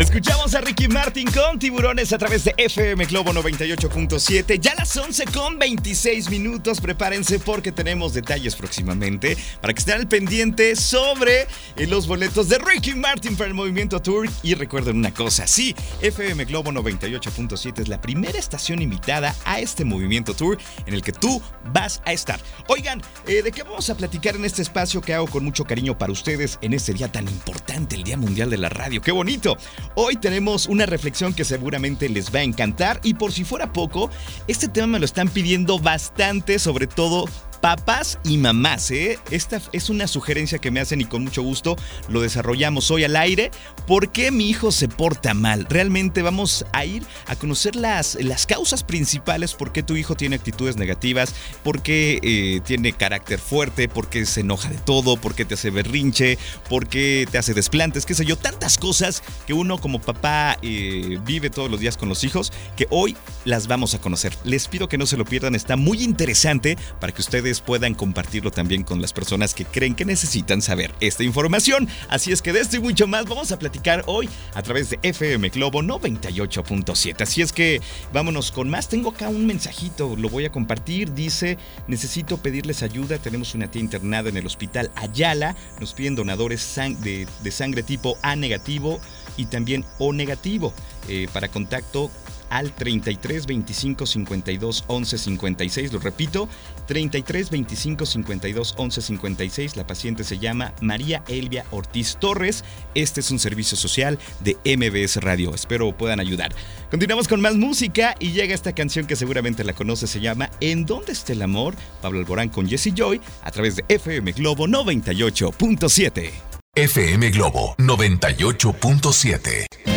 Escuchamos 0.02 0.56
a 0.56 0.62
Ricky 0.62 0.88
Martin 0.88 1.30
con 1.30 1.60
tiburones 1.60 2.12
a 2.12 2.18
través 2.18 2.44
de 2.44 2.56
FM 2.58 3.06
Globo 3.06 3.34
98.7. 3.34 4.60
Ya 4.60 4.74
las 4.74 4.98
11 4.98 5.26
con 5.26 5.60
26 5.60 6.32
minutos. 6.32 6.82
Prepárense 6.82 7.38
porque 7.38 7.72
tenemos 7.72 8.16
detalles 8.16 8.56
próximamente 8.56 9.38
para 9.62 9.76
que 9.76 9.80
estén 9.80 9.98
al 9.98 10.08
pendiente 10.08 10.76
sobre 10.76 11.42
eh, 11.76 11.86
los 11.86 12.08
boletos 12.08 12.50
de 12.50 12.58
Ricky 12.58 12.96
Martin 12.96 13.36
para 13.36 13.50
el 13.50 13.54
Movimiento 13.54 14.02
Tour. 14.02 14.28
Y 14.42 14.56
recuerden 14.56 14.98
una 14.98 15.14
cosa: 15.14 15.46
sí, 15.46 15.76
FM 16.02 16.46
Globo 16.46 16.72
98.7 16.72 17.82
es 17.82 17.88
la 17.88 18.02
primera 18.02 18.40
estación 18.40 18.82
invitada 18.82 19.36
a 19.46 19.60
este 19.60 19.86
Movimiento 19.86 20.34
Tour 20.34 20.58
en 20.88 20.96
el 20.96 21.04
que 21.04 21.12
tú 21.12 21.40
vas 21.66 22.02
a 22.06 22.12
estar. 22.12 22.40
Oigan, 22.70 23.04
eh, 23.28 23.44
¿de 23.44 23.52
qué 23.52 23.62
vamos 23.62 23.88
a 23.92 23.96
platicar 23.96 24.36
en 24.36 24.46
este 24.46 24.64
espacio 24.64 25.00
que 25.00 25.14
hago 25.14 25.28
con 25.28 25.44
mucho 25.44 25.66
cariño 25.66 25.96
para 25.96 26.12
ustedes 26.12 26.58
en 26.64 26.74
este 26.74 26.92
día 26.92 27.12
tan 27.12 27.28
importante, 27.28 27.96
el 27.96 28.04
Día 28.04 28.18
Mundial 28.18 28.50
de 28.50 28.58
la 28.58 28.70
Radio? 28.70 29.00
¡Qué 29.00 29.12
bonito! 29.12 29.60
Hoy 29.96 30.16
tenemos 30.16 30.68
una 30.68 30.86
reflexión 30.86 31.34
que 31.34 31.44
seguramente 31.44 32.08
les 32.08 32.34
va 32.34 32.40
a 32.40 32.44
encantar 32.44 33.02
y 33.04 33.16
por 33.16 33.34
si 33.34 33.44
fuera 33.44 33.74
poco, 33.74 34.10
este 34.48 34.70
tema 34.70 34.88
me 34.88 35.00
lo 35.00 35.06
están 35.06 35.28
pidiendo 35.28 35.80
bastante, 35.80 36.60
sobre 36.60 36.88
todo 36.88 37.26
papás 37.62 38.20
y 38.24 38.38
mamás. 38.38 38.92
¿eh? 38.92 39.20
Esta 39.30 39.62
es 39.72 39.90
una 39.90 40.08
sugerencia 40.08 40.58
que 40.58 40.72
me 40.72 40.80
hacen 40.80 41.00
y 41.00 41.06
con 41.06 41.24
mucho 41.24 41.44
gusto 41.44 41.78
lo 42.10 42.22
desarrollamos 42.22 42.92
hoy 42.92 43.04
al 43.04 43.16
aire. 43.16 43.52
¿Por 43.88 44.12
qué 44.12 44.32
mi 44.32 44.50
hijo 44.50 44.72
se 44.72 44.88
porta 44.88 45.34
mal? 45.34 45.66
Realmente 45.70 46.22
vamos 46.22 46.66
a 46.74 46.86
ir 46.86 47.04
a 47.28 47.36
conocer 47.36 47.76
las, 47.76 48.16
las 48.16 48.46
causas 48.46 48.84
principales 48.84 49.54
por 49.54 49.72
qué 49.72 49.84
tu 49.84 49.96
hijo 49.96 50.16
tiene 50.16 50.36
actitudes 50.36 50.78
negativas, 50.78 51.36
por 51.64 51.82
qué 51.82 52.20
eh, 52.24 52.62
tiene 52.66 52.94
carácter 52.94 53.40
fuerte, 53.40 53.88
por 53.88 54.10
qué 54.10 54.26
se 54.26 54.42
enoja 54.42 54.70
de 54.70 54.78
todo, 54.78 55.18
por 55.18 55.36
qué 55.36 55.46
te 55.46 55.54
hace 55.54 55.70
berrinche, 55.70 56.38
por 56.70 56.88
qué 56.88 57.28
te 57.30 57.38
hace 57.38 57.54
desplantes, 57.54 58.06
qué 58.06 58.16
sé 58.16 58.26
yo, 58.26 58.38
tantas 58.38 58.78
cosas 58.78 59.22
que 59.46 59.54
uno 59.54 59.80
como 59.80 60.02
papá 60.02 60.58
eh, 60.62 61.20
vive 61.26 61.50
todos 61.50 61.70
los 61.70 61.80
días 61.80 61.98
con 61.98 62.10
los 62.10 62.24
hijos 62.24 62.52
que 62.76 62.88
hoy 62.90 63.16
las 63.46 63.68
vamos 63.68 63.94
a 63.94 64.02
conocer. 64.02 64.36
Les 64.44 64.68
pido 64.68 64.88
que 64.88 64.98
no 64.98 65.06
se 65.06 65.18
lo 65.18 65.26
pierdan, 65.26 65.56
está 65.56 65.76
muy 65.76 66.02
interesante 66.02 66.78
para 67.00 67.14
que 67.14 67.22
ustedes 67.22 67.51
puedan 67.60 67.96
compartirlo 67.96 68.52
también 68.52 68.84
con 68.84 69.02
las 69.02 69.12
personas 69.12 69.54
que 69.54 69.66
creen 69.66 69.96
que 69.96 70.06
necesitan 70.06 70.62
saber 70.62 70.94
esta 71.02 71.24
información. 71.24 71.90
Así 72.08 72.32
es 72.32 72.42
que 72.42 72.54
de 72.54 72.62
esto 72.62 72.78
y 72.78 72.80
mucho 72.80 73.08
más 73.08 73.26
vamos 73.26 73.52
a 73.52 73.60
platicar 73.60 74.04
hoy 74.06 74.30
a 74.54 74.62
través 74.62 74.92
de 74.92 75.00
FM 75.02 75.50
Globo 75.50 75.82
98.7. 75.82 77.22
Así 77.22 77.42
es 77.42 77.52
que 77.52 77.82
vámonos 78.14 78.52
con 78.52 78.70
más. 78.70 78.88
Tengo 78.88 79.10
acá 79.10 79.28
un 79.30 79.46
mensajito, 79.46 80.16
lo 80.16 80.30
voy 80.30 80.46
a 80.46 80.52
compartir. 80.52 81.14
Dice, 81.14 81.58
necesito 81.88 82.38
pedirles 82.38 82.84
ayuda. 82.84 83.18
Tenemos 83.18 83.56
una 83.56 83.70
tía 83.70 83.82
internada 83.82 84.30
en 84.30 84.38
el 84.38 84.46
hospital 84.46 84.92
Ayala. 84.96 85.56
Nos 85.80 85.94
piden 85.94 86.16
donadores 86.16 86.76
de, 87.02 87.28
de 87.44 87.52
sangre 87.52 87.84
tipo 87.84 88.18
A 88.22 88.36
negativo 88.36 89.02
y 89.38 89.46
también 89.46 89.84
O 89.98 90.14
negativo. 90.14 90.74
Eh, 91.08 91.28
para 91.34 91.48
contacto 91.48 92.12
al 92.52 92.72
33 92.72 93.48
25 93.48 94.06
52 94.06 94.84
11 94.86 95.18
56. 95.18 95.94
Lo 95.94 96.00
repito, 96.00 96.48
33 96.86 97.50
25 97.50 98.06
52 98.06 98.76
11 98.78 99.02
56. 99.02 99.78
La 99.78 99.88
paciente 99.88 100.24
se 100.24 100.38
llama 100.38 100.76
María 100.82 101.24
Elvia 101.28 101.66
Ortiz 101.72 102.18
Torres. 102.20 102.64
Este 102.94 103.22
es 103.22 103.32
un 103.32 103.40
servicio 103.40 103.76
social 103.76 104.20
de 104.42 104.58
MBS 104.66 105.18
Radio. 105.18 105.56
Espero 105.56 105.98
puedan 105.98 106.20
ayudar. 106.20 106.54
Continuamos 106.92 107.28
con 107.28 107.42
más 107.42 107.56
música 107.56 108.14
y 108.20 108.34
llega 108.34 108.54
esta 108.54 108.74
canción 108.74 109.08
que 109.08 109.16
seguramente 109.16 109.64
la 109.64 109.74
conoce. 109.74 110.06
Se 110.06 110.20
llama 110.20 110.52
¿En 110.60 110.86
dónde 110.86 111.14
está 111.14 111.34
el 111.34 111.42
amor? 111.42 111.74
Pablo 112.02 112.20
Alborán 112.20 112.50
con 112.50 112.68
Jesse 112.68 112.94
Joy 112.94 113.20
a 113.42 113.50
través 113.52 113.78
de 113.78 113.86
FM 113.88 114.34
Globo 114.34 114.68
98.7. 114.68 116.30
FM 116.76 117.32
Globo 117.32 117.76
98.7. 117.78 119.91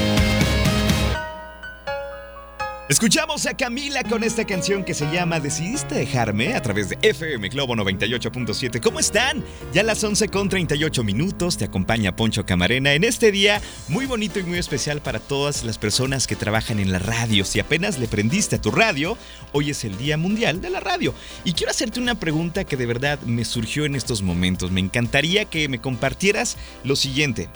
Escuchamos 2.86 3.46
a 3.46 3.56
Camila 3.56 4.04
con 4.04 4.22
esta 4.22 4.44
canción 4.44 4.84
que 4.84 4.92
se 4.92 5.10
llama 5.10 5.40
Decidiste 5.40 5.94
dejarme 5.94 6.52
a 6.52 6.60
través 6.60 6.90
de 6.90 6.98
FM 7.00 7.48
Globo 7.48 7.74
98.7. 7.76 8.78
¿Cómo 8.82 9.00
están? 9.00 9.42
Ya 9.72 9.82
las 9.82 10.04
11 10.04 10.28
con 10.28 10.50
38 10.50 11.02
minutos 11.02 11.56
te 11.56 11.64
acompaña 11.64 12.14
Poncho 12.14 12.44
Camarena 12.44 12.92
en 12.92 13.04
este 13.04 13.32
día 13.32 13.62
muy 13.88 14.04
bonito 14.04 14.38
y 14.38 14.42
muy 14.42 14.58
especial 14.58 15.00
para 15.00 15.18
todas 15.18 15.64
las 15.64 15.78
personas 15.78 16.26
que 16.26 16.36
trabajan 16.36 16.78
en 16.78 16.92
la 16.92 16.98
radio. 16.98 17.46
Si 17.46 17.58
apenas 17.58 17.98
le 17.98 18.06
prendiste 18.06 18.56
a 18.56 18.60
tu 18.60 18.70
radio, 18.70 19.16
hoy 19.52 19.70
es 19.70 19.82
el 19.84 19.96
Día 19.96 20.18
Mundial 20.18 20.60
de 20.60 20.68
la 20.68 20.80
Radio. 20.80 21.14
Y 21.42 21.54
quiero 21.54 21.70
hacerte 21.70 22.00
una 22.00 22.16
pregunta 22.16 22.64
que 22.64 22.76
de 22.76 22.84
verdad 22.84 23.18
me 23.20 23.46
surgió 23.46 23.86
en 23.86 23.94
estos 23.94 24.20
momentos. 24.20 24.70
Me 24.70 24.80
encantaría 24.80 25.46
que 25.46 25.70
me 25.70 25.80
compartieras 25.80 26.58
lo 26.84 26.96
siguiente. 26.96 27.48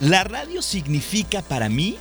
¿La 0.00 0.24
radio 0.24 0.60
significa 0.60 1.40
para 1.40 1.68
mí 1.68 1.98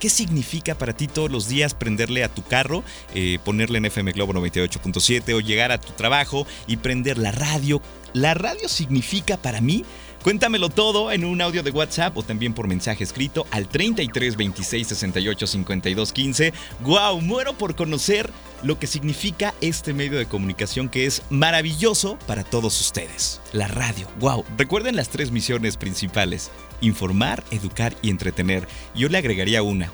¿Qué 0.00 0.08
significa 0.08 0.74
para 0.74 0.94
ti 0.94 1.08
todos 1.08 1.30
los 1.30 1.46
días 1.46 1.74
prenderle 1.74 2.24
a 2.24 2.30
tu 2.30 2.42
carro, 2.42 2.82
eh, 3.14 3.38
ponerle 3.44 3.76
en 3.76 3.84
FM 3.84 4.12
Globo 4.12 4.32
98.7 4.32 5.34
o 5.34 5.40
llegar 5.40 5.72
a 5.72 5.78
tu 5.78 5.92
trabajo 5.92 6.46
y 6.66 6.78
prender 6.78 7.18
la 7.18 7.32
radio? 7.32 7.82
¿La 8.14 8.32
radio 8.32 8.66
significa 8.66 9.36
para 9.36 9.60
mí? 9.60 9.84
Cuéntamelo 10.22 10.68
todo 10.68 11.12
en 11.12 11.24
un 11.24 11.40
audio 11.40 11.62
de 11.62 11.70
WhatsApp 11.70 12.16
o 12.16 12.22
también 12.22 12.52
por 12.52 12.68
mensaje 12.68 13.04
escrito 13.04 13.46
al 13.50 13.68
33 13.68 14.36
26 14.36 14.86
68 14.86 15.46
52 15.46 16.12
15. 16.12 16.52
¡Wow! 16.80 17.22
Muero 17.22 17.54
por 17.54 17.74
conocer 17.74 18.30
lo 18.62 18.78
que 18.78 18.86
significa 18.86 19.54
este 19.62 19.94
medio 19.94 20.18
de 20.18 20.26
comunicación 20.26 20.90
que 20.90 21.06
es 21.06 21.22
maravilloso 21.30 22.18
para 22.26 22.44
todos 22.44 22.78
ustedes. 22.80 23.40
La 23.52 23.66
radio. 23.66 24.08
¡Wow! 24.18 24.44
Recuerden 24.58 24.94
las 24.94 25.08
tres 25.08 25.30
misiones 25.30 25.78
principales 25.78 26.50
informar, 26.82 27.42
educar 27.50 27.94
y 28.02 28.10
entretener. 28.10 28.66
Yo 28.94 29.08
le 29.08 29.18
agregaría 29.18 29.62
una, 29.62 29.90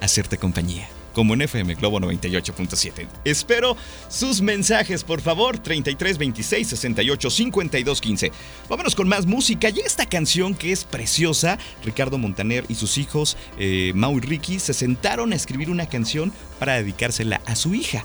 hacerte 0.00 0.36
compañía 0.36 0.88
como 1.14 1.34
en 1.34 1.42
FM 1.42 1.74
Globo 1.76 2.00
98.7. 2.00 3.06
Espero 3.24 3.76
sus 4.08 4.42
mensajes, 4.42 5.04
por 5.04 5.20
favor, 5.20 5.58
33 5.58 6.18
26 6.18 6.68
68 6.68 7.30
52 7.30 8.00
15. 8.00 8.32
Vámonos 8.68 8.94
con 8.94 9.08
más 9.08 9.24
música 9.26 9.70
y 9.70 9.80
esta 9.80 10.06
canción 10.06 10.54
que 10.54 10.72
es 10.72 10.84
preciosa. 10.84 11.58
Ricardo 11.84 12.18
Montaner 12.18 12.64
y 12.68 12.74
sus 12.74 12.98
hijos, 12.98 13.36
eh, 13.58 13.92
Mau 13.94 14.18
y 14.18 14.20
Ricky, 14.20 14.58
se 14.58 14.74
sentaron 14.74 15.32
a 15.32 15.36
escribir 15.36 15.70
una 15.70 15.86
canción 15.86 16.32
para 16.58 16.74
dedicársela 16.74 17.40
a 17.46 17.56
su 17.56 17.74
hija. 17.74 18.04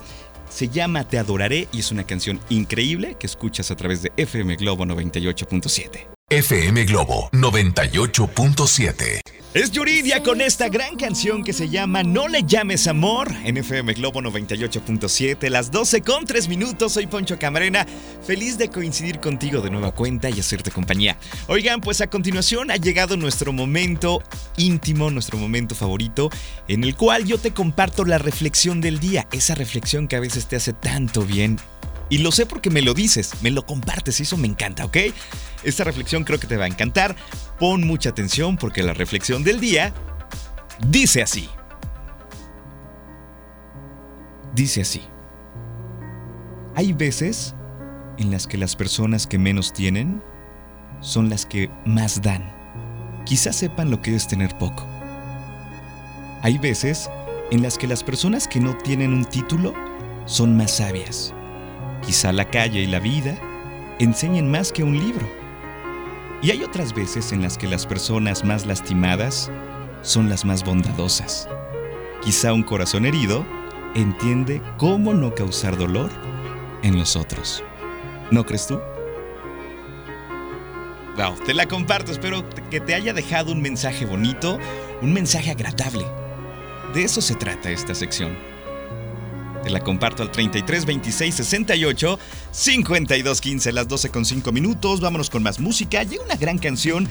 Se 0.49 0.69
llama 0.69 1.03
Te 1.03 1.19
Adoraré 1.19 1.67
y 1.71 1.79
es 1.79 1.91
una 1.91 2.05
canción 2.05 2.39
increíble 2.49 3.15
que 3.19 3.27
escuchas 3.27 3.71
a 3.71 3.75
través 3.75 4.01
de 4.01 4.11
FM 4.17 4.55
Globo 4.55 4.85
98.7. 4.85 6.18
FM 6.31 6.85
Globo 6.85 7.27
98.7. 7.31 9.21
Es 9.55 9.71
Yuridia 9.71 10.21
con 10.21 10.41
esta 10.41 10.69
gran 10.69 10.95
canción 10.95 11.43
que 11.43 11.53
se 11.53 11.69
llama 11.69 12.03
No 12.03 12.27
le 12.27 12.43
llames 12.43 12.85
amor 12.85 13.31
en 13.43 13.57
FM 13.57 13.93
Globo 13.93 14.21
98.7, 14.21 15.49
las 15.49 15.71
12 15.71 16.01
con 16.01 16.25
3 16.25 16.47
minutos. 16.47 16.93
Soy 16.93 17.07
Poncho 17.07 17.39
Camarena, 17.39 17.87
feliz 18.21 18.59
de 18.59 18.69
coincidir 18.69 19.19
contigo 19.19 19.61
de 19.61 19.71
nueva 19.71 19.91
cuenta 19.91 20.29
y 20.29 20.39
hacerte 20.39 20.69
compañía. 20.69 21.17
Oigan, 21.47 21.81
pues 21.81 21.99
a 22.01 22.11
continuación 22.11 22.69
ha 22.69 22.75
llegado 22.75 23.17
nuestro 23.17 23.51
momento 23.51 24.21
íntimo, 24.55 25.09
nuestro 25.09 25.39
momento 25.39 25.73
favorito, 25.73 26.29
en 26.67 26.83
el 26.83 26.95
cual 26.95 27.25
yo 27.25 27.39
te 27.39 27.53
comparto 27.55 28.05
la 28.05 28.19
reflexión 28.19 28.81
del 28.81 28.99
día, 28.99 29.27
esa 29.31 29.55
reflexión 29.55 30.07
que 30.07 30.15
a 30.15 30.19
veces 30.19 30.45
te 30.45 30.57
hace 30.57 30.73
tanto 30.73 31.23
bien 31.23 31.57
y 32.09 32.17
lo 32.19 32.31
sé 32.31 32.45
porque 32.45 32.71
me 32.71 32.81
lo 32.81 32.93
dices, 32.93 33.33
me 33.41 33.51
lo 33.51 33.65
compartes 33.65 34.19
y 34.19 34.23
eso 34.23 34.35
me 34.35 34.47
encanta, 34.47 34.85
¿ok? 34.85 34.97
Esta 35.63 35.83
reflexión 35.83 36.23
creo 36.23 36.39
que 36.39 36.47
te 36.47 36.57
va 36.57 36.65
a 36.65 36.67
encantar. 36.67 37.15
Pon 37.59 37.85
mucha 37.85 38.09
atención 38.09 38.57
porque 38.57 38.81
la 38.81 38.93
reflexión 38.93 39.43
del 39.43 39.59
día 39.59 39.93
dice 40.87 41.21
así. 41.21 41.49
Dice 44.55 44.81
así. 44.81 45.03
Hay 46.75 46.93
veces 46.93 47.55
en 48.17 48.31
las 48.31 48.47
que 48.47 48.57
las 48.57 48.75
personas 48.75 49.27
que 49.27 49.37
menos 49.37 49.71
tienen 49.71 50.23
son 51.01 51.29
las 51.29 51.45
que 51.45 51.69
más 51.85 52.21
dan. 52.21 52.51
Quizás 53.25 53.55
sepan 53.55 53.91
lo 53.91 54.01
que 54.01 54.15
es 54.15 54.27
tener 54.27 54.57
poco. 54.57 54.87
Hay 56.41 56.57
veces 56.57 57.09
en 57.51 57.61
las 57.61 57.77
que 57.77 57.87
las 57.87 58.03
personas 58.03 58.47
que 58.47 58.59
no 58.59 58.75
tienen 58.77 59.13
un 59.13 59.25
título 59.25 59.73
son 60.25 60.57
más 60.57 60.77
sabias. 60.77 61.33
Quizá 62.05 62.31
la 62.31 62.45
calle 62.45 62.81
y 62.81 62.87
la 62.87 62.99
vida 62.99 63.37
enseñen 63.99 64.49
más 64.49 64.71
que 64.71 64.83
un 64.83 64.97
libro. 64.97 65.27
Y 66.41 66.51
hay 66.51 66.63
otras 66.63 66.93
veces 66.93 67.31
en 67.33 67.41
las 67.41 67.57
que 67.57 67.67
las 67.67 67.85
personas 67.85 68.45
más 68.45 68.65
lastimadas 68.65 69.51
son 70.01 70.29
las 70.29 70.45
más 70.45 70.63
bondadosas. 70.63 71.49
Quizá 72.21 72.53
un 72.53 72.63
corazón 72.63 73.05
herido 73.05 73.45
entiende 73.95 74.61
cómo 74.77 75.13
no 75.13 75.35
causar 75.35 75.77
dolor 75.77 76.09
en 76.83 76.97
los 76.97 77.15
otros. 77.15 77.63
¿No 78.31 78.45
crees 78.45 78.67
tú? 78.67 78.79
Wow, 81.17 81.35
te 81.45 81.53
la 81.53 81.67
comparto, 81.67 82.13
espero 82.13 82.45
que 82.69 82.79
te 82.79 82.93
haya 82.93 83.11
dejado 83.11 83.51
un 83.51 83.61
mensaje 83.61 84.05
bonito, 84.05 84.57
un 85.01 85.11
mensaje 85.11 85.51
agradable. 85.51 86.05
De 86.93 87.03
eso 87.03 87.19
se 87.19 87.35
trata 87.35 87.69
esta 87.69 87.93
sección. 87.93 88.37
Te 89.63 89.69
la 89.69 89.81
comparto 89.81 90.23
al 90.23 90.31
33 90.31 90.85
26 90.85 91.35
68 91.35 92.19
52 92.51 93.41
15, 93.41 93.71
las 93.71 93.87
12 93.87 94.09
con 94.09 94.25
5 94.25 94.51
minutos. 94.51 95.01
Vámonos 95.01 95.29
con 95.29 95.43
más 95.43 95.59
música. 95.59 96.03
Llega 96.03 96.23
una 96.23 96.35
gran 96.35 96.57
canción 96.57 97.07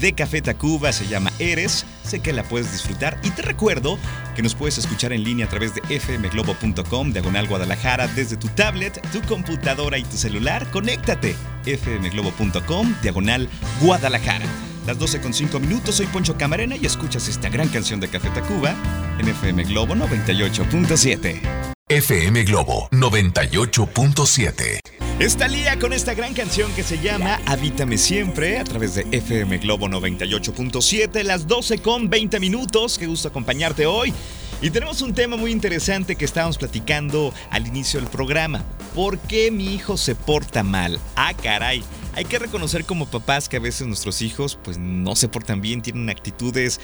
de 0.00 0.12
Café 0.12 0.42
Tacuba, 0.42 0.92
se 0.92 1.06
llama 1.06 1.32
Eres. 1.38 1.86
Sé 2.04 2.20
que 2.20 2.32
la 2.32 2.44
puedes 2.44 2.70
disfrutar 2.72 3.18
y 3.22 3.30
te 3.30 3.42
recuerdo 3.42 3.98
que 4.34 4.42
nos 4.42 4.54
puedes 4.54 4.78
escuchar 4.78 5.12
en 5.12 5.24
línea 5.24 5.46
a 5.46 5.48
través 5.48 5.72
de 5.74 5.80
fmglobo.com, 5.98 7.12
diagonal 7.12 7.48
Guadalajara, 7.48 8.06
desde 8.08 8.36
tu 8.36 8.48
tablet, 8.48 9.00
tu 9.10 9.22
computadora 9.22 9.98
y 9.98 10.04
tu 10.04 10.16
celular. 10.16 10.70
Conéctate, 10.70 11.34
fmglobo.com, 11.64 12.94
diagonal 13.02 13.48
Guadalajara. 13.80 14.46
Las 14.86 14.98
12 14.98 15.20
con 15.20 15.34
5 15.34 15.58
minutos, 15.58 15.96
soy 15.96 16.06
Poncho 16.06 16.36
Camarena 16.36 16.76
y 16.76 16.86
escuchas 16.86 17.26
esta 17.28 17.48
gran 17.48 17.68
canción 17.68 17.98
de 17.98 18.08
Café 18.08 18.30
Tacuba 18.30 18.74
en 19.18 19.28
FM 19.28 19.64
Globo 19.64 19.96
98.7. 19.96 21.75
FM 21.88 22.42
Globo 22.42 22.88
98.7. 22.90 24.80
Está 25.20 25.46
Lía 25.46 25.78
con 25.78 25.92
esta 25.92 26.14
gran 26.14 26.34
canción 26.34 26.72
que 26.72 26.82
se 26.82 26.98
llama 26.98 27.38
Habítame 27.46 27.96
Siempre 27.96 28.58
a 28.58 28.64
través 28.64 28.96
de 28.96 29.06
FM 29.12 29.58
Globo 29.58 29.86
98.7, 29.86 31.22
las 31.22 31.46
12 31.46 31.78
con 31.78 32.10
20 32.10 32.40
minutos. 32.40 32.98
Qué 32.98 33.06
gusto 33.06 33.28
acompañarte 33.28 33.86
hoy. 33.86 34.12
Y 34.60 34.70
tenemos 34.70 35.00
un 35.00 35.14
tema 35.14 35.36
muy 35.36 35.52
interesante 35.52 36.16
que 36.16 36.24
estábamos 36.24 36.58
platicando 36.58 37.32
al 37.50 37.68
inicio 37.68 38.00
del 38.00 38.08
programa. 38.08 38.64
¿Por 38.92 39.20
qué 39.20 39.52
mi 39.52 39.72
hijo 39.72 39.96
se 39.96 40.16
porta 40.16 40.64
mal? 40.64 40.98
Ah, 41.14 41.34
caray. 41.40 41.84
Hay 42.16 42.24
que 42.24 42.38
reconocer 42.38 42.86
como 42.86 43.04
papás 43.06 43.46
que 43.46 43.58
a 43.58 43.60
veces 43.60 43.86
nuestros 43.86 44.22
hijos 44.22 44.58
pues 44.64 44.78
no 44.78 45.14
se 45.14 45.28
portan 45.28 45.60
bien, 45.60 45.82
tienen 45.82 46.08
actitudes 46.08 46.80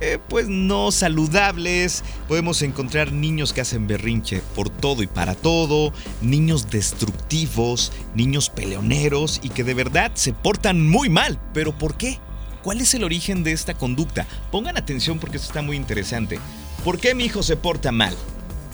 eh, 0.00 0.18
pues 0.28 0.48
no 0.48 0.92
saludables. 0.92 2.02
Podemos 2.28 2.60
encontrar 2.60 3.10
niños 3.10 3.54
que 3.54 3.62
hacen 3.62 3.86
berrinche 3.86 4.42
por 4.54 4.68
todo 4.68 5.02
y 5.02 5.06
para 5.06 5.34
todo, 5.34 5.92
niños 6.20 6.70
destructivos, 6.70 7.92
niños 8.14 8.50
peleoneros 8.50 9.40
y 9.42 9.48
que 9.48 9.64
de 9.64 9.72
verdad 9.72 10.10
se 10.14 10.34
portan 10.34 10.86
muy 10.86 11.08
mal. 11.08 11.40
¿Pero 11.54 11.76
por 11.76 11.96
qué? 11.96 12.18
¿Cuál 12.62 12.82
es 12.82 12.92
el 12.92 13.04
origen 13.04 13.42
de 13.42 13.52
esta 13.52 13.74
conducta? 13.74 14.26
Pongan 14.50 14.76
atención 14.76 15.18
porque 15.18 15.36
esto 15.36 15.48
está 15.48 15.62
muy 15.62 15.76
interesante. 15.76 16.38
¿Por 16.84 16.98
qué 16.98 17.14
mi 17.14 17.24
hijo 17.24 17.42
se 17.42 17.56
porta 17.56 17.90
mal? 17.90 18.14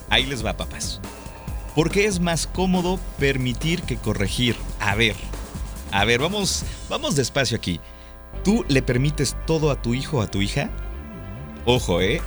Ahí 0.08 0.26
les 0.26 0.44
va, 0.44 0.56
papás. 0.56 1.00
Porque 1.74 2.06
es 2.06 2.18
más 2.18 2.48
cómodo 2.48 2.98
permitir 3.18 3.82
que 3.82 3.96
corregir. 3.96 4.56
A 4.80 4.94
ver, 4.96 5.14
a 5.92 6.04
ver, 6.04 6.20
vamos, 6.20 6.64
vamos 6.88 7.16
despacio 7.16 7.56
aquí. 7.56 7.80
¿Tú 8.44 8.64
le 8.68 8.82
permites 8.82 9.36
todo 9.46 9.70
a 9.70 9.80
tu 9.80 9.94
hijo 9.94 10.18
o 10.18 10.22
a 10.22 10.30
tu 10.30 10.40
hija? 10.40 10.70
Ojo, 11.64 12.00
¿eh? 12.00 12.20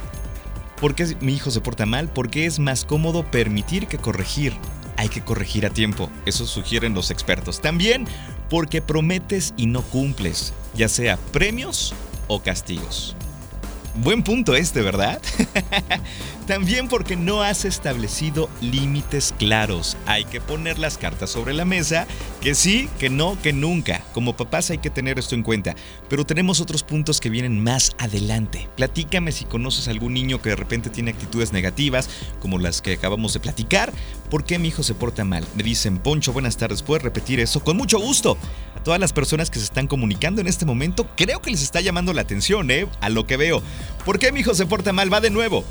¿Por 0.79 0.96
qué 0.96 1.15
mi 1.22 1.34
hijo 1.34 1.50
se 1.50 1.62
porta 1.62 1.86
mal? 1.86 2.10
Porque 2.10 2.46
es 2.46 2.60
más 2.60 2.86
cómodo 2.86 3.24
permitir 3.24 3.88
que 3.88 3.98
corregir. 3.98 4.53
Hay 4.98 5.10
que 5.10 5.24
corregir 5.24 5.65
a 5.65 5.70
tiempo, 5.72 6.10
eso 6.25 6.46
sugieren 6.46 6.93
los 6.93 7.10
expertos. 7.10 7.62
También 7.62 8.05
porque 8.50 8.82
prometes 8.82 9.53
y 9.58 9.65
no 9.65 9.82
cumples, 9.82 10.53
ya 10.75 10.88
sea 10.88 11.17
premios 11.32 11.93
o 12.27 12.41
castigos. 12.41 13.15
Buen 13.96 14.24
punto 14.24 14.55
este, 14.55 14.82
¿verdad? 14.82 15.22
También 16.47 16.89
porque 16.89 17.15
no 17.15 17.41
has 17.41 17.63
establecido 17.63 18.50
límites 18.59 19.33
claros. 19.39 19.95
Hay 20.05 20.25
que 20.25 20.41
poner 20.41 20.77
las 20.77 20.97
cartas 20.97 21.29
sobre 21.29 21.53
la 21.53 21.63
mesa, 21.63 22.05
que 22.41 22.53
sí, 22.53 22.89
que 23.00 23.09
no, 23.09 23.41
que 23.41 23.53
nunca. 23.53 24.03
Como 24.13 24.35
papás 24.35 24.69
hay 24.69 24.79
que 24.79 24.89
tener 24.89 25.17
esto 25.17 25.35
en 25.35 25.43
cuenta. 25.43 25.73
Pero 26.09 26.25
tenemos 26.25 26.59
otros 26.59 26.83
puntos 26.83 27.21
que 27.21 27.29
vienen 27.29 27.63
más 27.63 27.95
adelante. 27.97 28.67
Platícame 28.75 29.31
si 29.31 29.45
conoces 29.45 29.88
algún 29.88 30.13
niño 30.13 30.41
que 30.41 30.50
de 30.50 30.57
repente 30.57 30.89
tiene 30.89 31.12
actitudes 31.12 31.53
negativas, 31.53 32.09
como 32.41 32.59
las 32.59 32.81
que 32.81 32.93
acabamos 32.93 33.33
de 33.33 33.39
platicar. 33.39 33.93
¿Por 34.29 34.43
qué 34.43 34.59
mi 34.59 34.67
hijo 34.67 34.83
se 34.83 34.95
porta 34.95 35.23
mal? 35.23 35.47
Me 35.55 35.63
dicen, 35.63 36.00
Poncho, 36.00 36.33
buenas 36.33 36.57
tardes. 36.57 36.83
¿Puedes 36.83 37.03
repetir 37.03 37.39
eso? 37.39 37.63
Con 37.63 37.77
mucho 37.77 38.00
gusto. 38.00 38.38
A 38.75 38.83
todas 38.83 39.00
las 39.00 39.13
personas 39.13 39.50
que 39.50 39.59
se 39.59 39.65
están 39.65 39.88
comunicando 39.88 40.41
en 40.41 40.47
este 40.47 40.65
momento, 40.65 41.07
creo 41.15 41.41
que 41.41 41.51
les 41.51 41.63
está 41.63 41.79
llamando 41.79 42.12
la 42.12 42.21
atención, 42.21 42.69
¿eh? 42.69 42.85
A 43.00 43.07
lo 43.07 43.25
que 43.25 43.38
veo. 43.38 43.63
¿Por 44.03 44.19
qué 44.19 44.33
mi 44.33 44.41
hijo 44.41 44.53
se 44.53 44.65
porta 44.65 44.91
mal? 44.91 45.13
Va 45.13 45.21
de 45.21 45.29
nuevo 45.29 45.63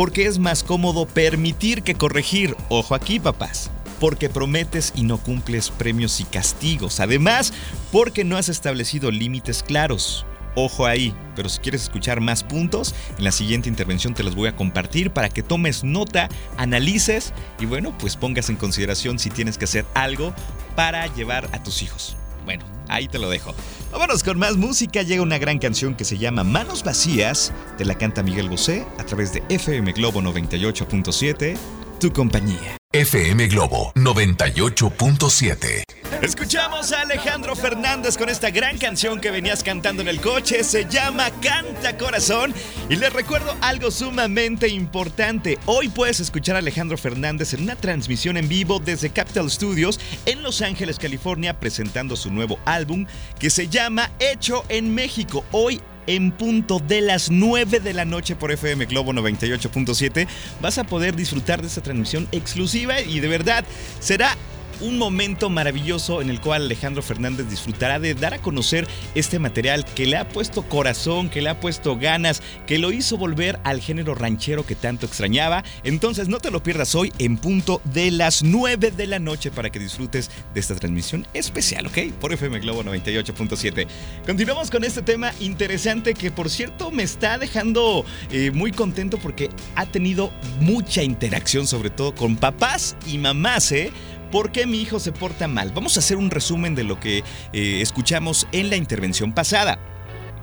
porque 0.00 0.24
es 0.24 0.38
más 0.38 0.64
cómodo 0.64 1.04
permitir 1.04 1.82
que 1.82 1.94
corregir. 1.94 2.56
Ojo 2.70 2.94
aquí, 2.94 3.20
papás. 3.20 3.70
Porque 3.98 4.30
prometes 4.30 4.94
y 4.96 5.02
no 5.02 5.18
cumples 5.18 5.68
premios 5.68 6.22
y 6.22 6.24
castigos. 6.24 7.00
Además, 7.00 7.52
porque 7.92 8.24
no 8.24 8.38
has 8.38 8.48
establecido 8.48 9.10
límites 9.10 9.62
claros. 9.62 10.24
Ojo 10.54 10.86
ahí, 10.86 11.14
pero 11.36 11.50
si 11.50 11.60
quieres 11.60 11.82
escuchar 11.82 12.22
más 12.22 12.44
puntos, 12.44 12.94
en 13.18 13.24
la 13.24 13.30
siguiente 13.30 13.68
intervención 13.68 14.14
te 14.14 14.22
los 14.22 14.34
voy 14.34 14.48
a 14.48 14.56
compartir 14.56 15.10
para 15.10 15.28
que 15.28 15.42
tomes 15.42 15.84
nota, 15.84 16.30
analices 16.56 17.34
y 17.58 17.66
bueno, 17.66 17.94
pues 17.98 18.16
pongas 18.16 18.48
en 18.48 18.56
consideración 18.56 19.18
si 19.18 19.28
tienes 19.28 19.58
que 19.58 19.66
hacer 19.66 19.84
algo 19.92 20.32
para 20.76 21.08
llevar 21.08 21.46
a 21.52 21.62
tus 21.62 21.82
hijos. 21.82 22.16
Bueno, 22.46 22.64
ahí 22.94 23.08
te 23.08 23.18
lo 23.18 23.30
dejo. 23.30 23.54
Vámonos 23.92 24.22
con 24.22 24.38
más 24.38 24.56
música. 24.56 25.02
Llega 25.02 25.22
una 25.22 25.38
gran 25.38 25.58
canción 25.58 25.94
que 25.94 26.04
se 26.04 26.18
llama 26.18 26.44
Manos 26.44 26.84
Vacías. 26.84 27.52
Te 27.78 27.84
la 27.84 27.96
canta 27.96 28.22
Miguel 28.22 28.48
Bosé 28.48 28.86
a 28.98 29.04
través 29.04 29.32
de 29.32 29.42
FM 29.48 29.92
Globo 29.92 30.20
98.7, 30.20 31.56
tu 31.98 32.12
compañía. 32.12 32.79
FM 32.92 33.46
Globo 33.46 33.92
98.7. 33.94 35.84
Escuchamos 36.22 36.90
a 36.90 37.02
Alejandro 37.02 37.54
Fernández 37.54 38.18
con 38.18 38.28
esta 38.28 38.50
gran 38.50 38.78
canción 38.78 39.20
que 39.20 39.30
venías 39.30 39.62
cantando 39.62 40.02
en 40.02 40.08
el 40.08 40.20
coche. 40.20 40.64
Se 40.64 40.86
llama 40.86 41.30
Canta 41.40 41.96
Corazón. 41.96 42.52
Y 42.88 42.96
les 42.96 43.12
recuerdo 43.12 43.56
algo 43.60 43.92
sumamente 43.92 44.66
importante. 44.66 45.56
Hoy 45.66 45.88
puedes 45.88 46.18
escuchar 46.18 46.56
a 46.56 46.58
Alejandro 46.58 46.98
Fernández 46.98 47.54
en 47.54 47.62
una 47.62 47.76
transmisión 47.76 48.36
en 48.36 48.48
vivo 48.48 48.80
desde 48.80 49.10
Capital 49.10 49.48
Studios 49.48 50.00
en 50.26 50.42
Los 50.42 50.60
Ángeles, 50.60 50.98
California, 50.98 51.60
presentando 51.60 52.16
su 52.16 52.32
nuevo 52.32 52.58
álbum 52.64 53.06
que 53.38 53.50
se 53.50 53.68
llama 53.68 54.10
Hecho 54.18 54.64
en 54.68 54.92
México. 54.92 55.44
Hoy 55.52 55.80
en 56.10 56.32
punto 56.32 56.80
de 56.80 57.00
las 57.00 57.30
9 57.30 57.78
de 57.78 57.94
la 57.94 58.04
noche 58.04 58.34
por 58.34 58.50
FM 58.50 58.86
Globo 58.86 59.12
98.7 59.12 60.26
vas 60.60 60.76
a 60.78 60.84
poder 60.84 61.14
disfrutar 61.14 61.60
de 61.60 61.68
esta 61.68 61.82
transmisión 61.82 62.26
exclusiva 62.32 63.00
y 63.00 63.20
de 63.20 63.28
verdad 63.28 63.64
será 64.00 64.36
un 64.80 64.98
momento 64.98 65.50
maravilloso 65.50 66.22
en 66.22 66.30
el 66.30 66.40
cual 66.40 66.62
Alejandro 66.62 67.02
Fernández 67.02 67.48
disfrutará 67.48 67.98
de 67.98 68.14
dar 68.14 68.34
a 68.34 68.38
conocer 68.38 68.86
este 69.14 69.38
material 69.38 69.84
que 69.84 70.06
le 70.06 70.16
ha 70.16 70.28
puesto 70.28 70.62
corazón, 70.62 71.28
que 71.28 71.42
le 71.42 71.50
ha 71.50 71.60
puesto 71.60 71.96
ganas, 71.96 72.42
que 72.66 72.78
lo 72.78 72.92
hizo 72.92 73.16
volver 73.16 73.58
al 73.64 73.80
género 73.80 74.14
ranchero 74.14 74.64
que 74.64 74.74
tanto 74.74 75.06
extrañaba. 75.06 75.64
Entonces 75.84 76.28
no 76.28 76.38
te 76.38 76.50
lo 76.50 76.62
pierdas 76.62 76.94
hoy 76.94 77.12
en 77.18 77.36
punto 77.36 77.80
de 77.84 78.10
las 78.10 78.42
9 78.42 78.90
de 78.90 79.06
la 79.06 79.18
noche 79.18 79.50
para 79.50 79.70
que 79.70 79.78
disfrutes 79.78 80.30
de 80.54 80.60
esta 80.60 80.74
transmisión 80.74 81.26
especial, 81.34 81.86
¿ok? 81.86 82.12
Por 82.20 82.32
FM 82.32 82.60
Globo 82.60 82.82
98.7. 82.84 83.86
Continuamos 84.26 84.70
con 84.70 84.84
este 84.84 85.02
tema 85.02 85.32
interesante 85.40 86.14
que 86.14 86.30
por 86.30 86.50
cierto 86.50 86.90
me 86.90 87.02
está 87.02 87.38
dejando 87.38 88.04
eh, 88.30 88.50
muy 88.50 88.72
contento 88.72 89.18
porque 89.18 89.50
ha 89.74 89.86
tenido 89.86 90.32
mucha 90.60 91.02
interacción 91.02 91.66
sobre 91.66 91.90
todo 91.90 92.14
con 92.14 92.36
papás 92.36 92.96
y 93.06 93.18
mamás, 93.18 93.72
¿eh? 93.72 93.92
¿Por 94.30 94.52
qué 94.52 94.66
mi 94.66 94.80
hijo 94.80 95.00
se 95.00 95.12
porta 95.12 95.48
mal? 95.48 95.72
Vamos 95.72 95.96
a 95.96 96.00
hacer 96.00 96.16
un 96.16 96.30
resumen 96.30 96.74
de 96.74 96.84
lo 96.84 97.00
que 97.00 97.18
eh, 97.52 97.80
escuchamos 97.80 98.46
en 98.52 98.70
la 98.70 98.76
intervención 98.76 99.32
pasada. 99.32 99.78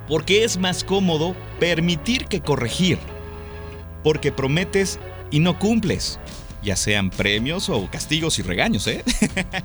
Porque 0.07 0.43
es 0.43 0.57
más 0.57 0.83
cómodo 0.83 1.35
permitir 1.59 2.25
que 2.25 2.41
corregir. 2.41 2.97
Porque 4.03 4.31
prometes 4.31 4.99
y 5.31 5.39
no 5.39 5.57
cumples. 5.57 6.19
Ya 6.63 6.75
sean 6.75 7.09
premios 7.11 7.69
o 7.69 7.89
castigos 7.89 8.39
y 8.39 8.41
regaños, 8.41 8.87
¿eh? 8.87 9.03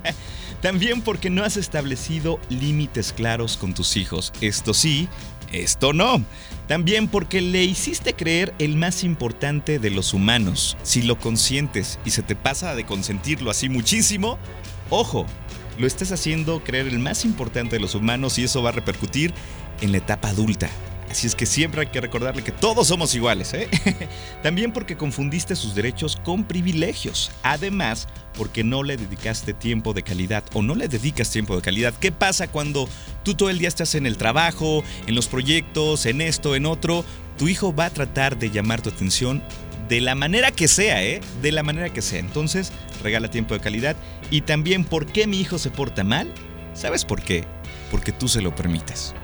También 0.63 1.03
porque 1.03 1.31
no 1.31 1.43
has 1.43 1.57
establecido 1.57 2.39
límites 2.49 3.13
claros 3.13 3.57
con 3.57 3.75
tus 3.75 3.97
hijos. 3.97 4.33
Esto 4.41 4.75
sí, 4.75 5.09
esto 5.53 5.93
no. 5.93 6.25
También 6.69 7.09
porque 7.09 7.41
le 7.41 7.65
hiciste 7.65 8.15
creer 8.15 8.55
el 8.59 8.77
más 8.77 9.05
importante 9.05 9.79
de 9.79 9.91
los 9.91 10.15
humanos. 10.15 10.77
Si 10.83 11.03
lo 11.03 11.19
consientes 11.19 11.99
y 12.05 12.11
se 12.11 12.23
te 12.23 12.35
pasa 12.35 12.75
de 12.75 12.85
consentirlo 12.85 13.51
así 13.51 13.69
muchísimo, 13.69 14.39
ojo, 14.91 15.27
lo 15.79 15.87
estás 15.87 16.13
haciendo 16.13 16.63
creer 16.63 16.87
el 16.87 16.99
más 16.99 17.25
importante 17.25 17.77
de 17.77 17.81
los 17.81 17.95
humanos 17.95 18.39
y 18.39 18.45
eso 18.45 18.63
va 18.63 18.71
a 18.71 18.73
repercutir 18.73 19.33
en 19.81 19.93
la 19.93 19.99
etapa 19.99 20.29
adulta. 20.29 20.71
Así 21.13 21.27
es 21.27 21.35
que 21.35 21.45
siempre 21.45 21.83
hay 21.83 21.89
que 21.89 22.01
recordarle 22.01 22.43
que 22.43 22.53
todos 22.53 22.89
somos 22.89 23.15
iguales. 23.15 23.53
¿eh? 23.53 23.69
También 24.43 24.73
porque 24.73 24.97
confundiste 24.97 25.55
sus 25.55 25.75
derechos 25.75 26.17
con 26.17 26.45
privilegios. 26.45 27.31
Además, 27.43 28.09
porque 28.33 28.65
no 28.65 28.83
le 28.83 28.97
dedicaste 28.97 29.53
tiempo 29.53 29.93
de 29.93 30.03
calidad 30.03 30.43
o 30.55 30.63
no 30.63 30.75
le 30.75 30.89
dedicas 30.89 31.29
tiempo 31.29 31.55
de 31.55 31.61
calidad. 31.61 31.93
¿Qué 32.01 32.13
pasa 32.13 32.49
cuando 32.49 32.89
tú 33.25 33.35
todo 33.35 33.51
el 33.51 33.59
día 33.59 33.69
estás 33.69 33.95
en 33.95 34.07
el 34.07 34.17
trabajo, 34.17 34.83
en 35.07 35.15
los 35.15 35.29
proyectos, 35.29 36.07
en 36.07 36.23
esto, 36.23 36.57
en 36.57 36.65
otro? 36.65 37.05
Tu 37.37 37.47
hijo 37.49 37.75
va 37.75 37.85
a 37.85 37.91
tratar 37.91 38.39
de 38.39 38.49
llamar 38.49 38.81
tu 38.81 38.89
atención 38.89 39.43
de 39.91 40.01
la 40.01 40.15
manera 40.15 40.51
que 40.51 40.67
sea, 40.67 41.05
¿eh? 41.05 41.21
De 41.43 41.53
la 41.53 41.63
manera 41.63 41.91
que 41.91 42.01
sea. 42.01 42.21
Entonces, 42.21 42.73
regala 43.03 43.29
tiempo 43.29 43.53
de 43.53 43.61
calidad. 43.61 43.97
Y 44.31 44.41
también, 44.41 44.87
¿por 44.87 45.05
qué 45.05 45.27
mi 45.27 45.41
hijo 45.41 45.59
se 45.59 45.69
porta 45.69 46.05
mal? 46.05 46.33
¿Sabes 46.73 47.05
por 47.05 47.21
qué? 47.21 47.45
Porque 47.91 48.13
tú 48.13 48.29
se 48.29 48.41
lo 48.41 48.55
permites. 48.55 49.15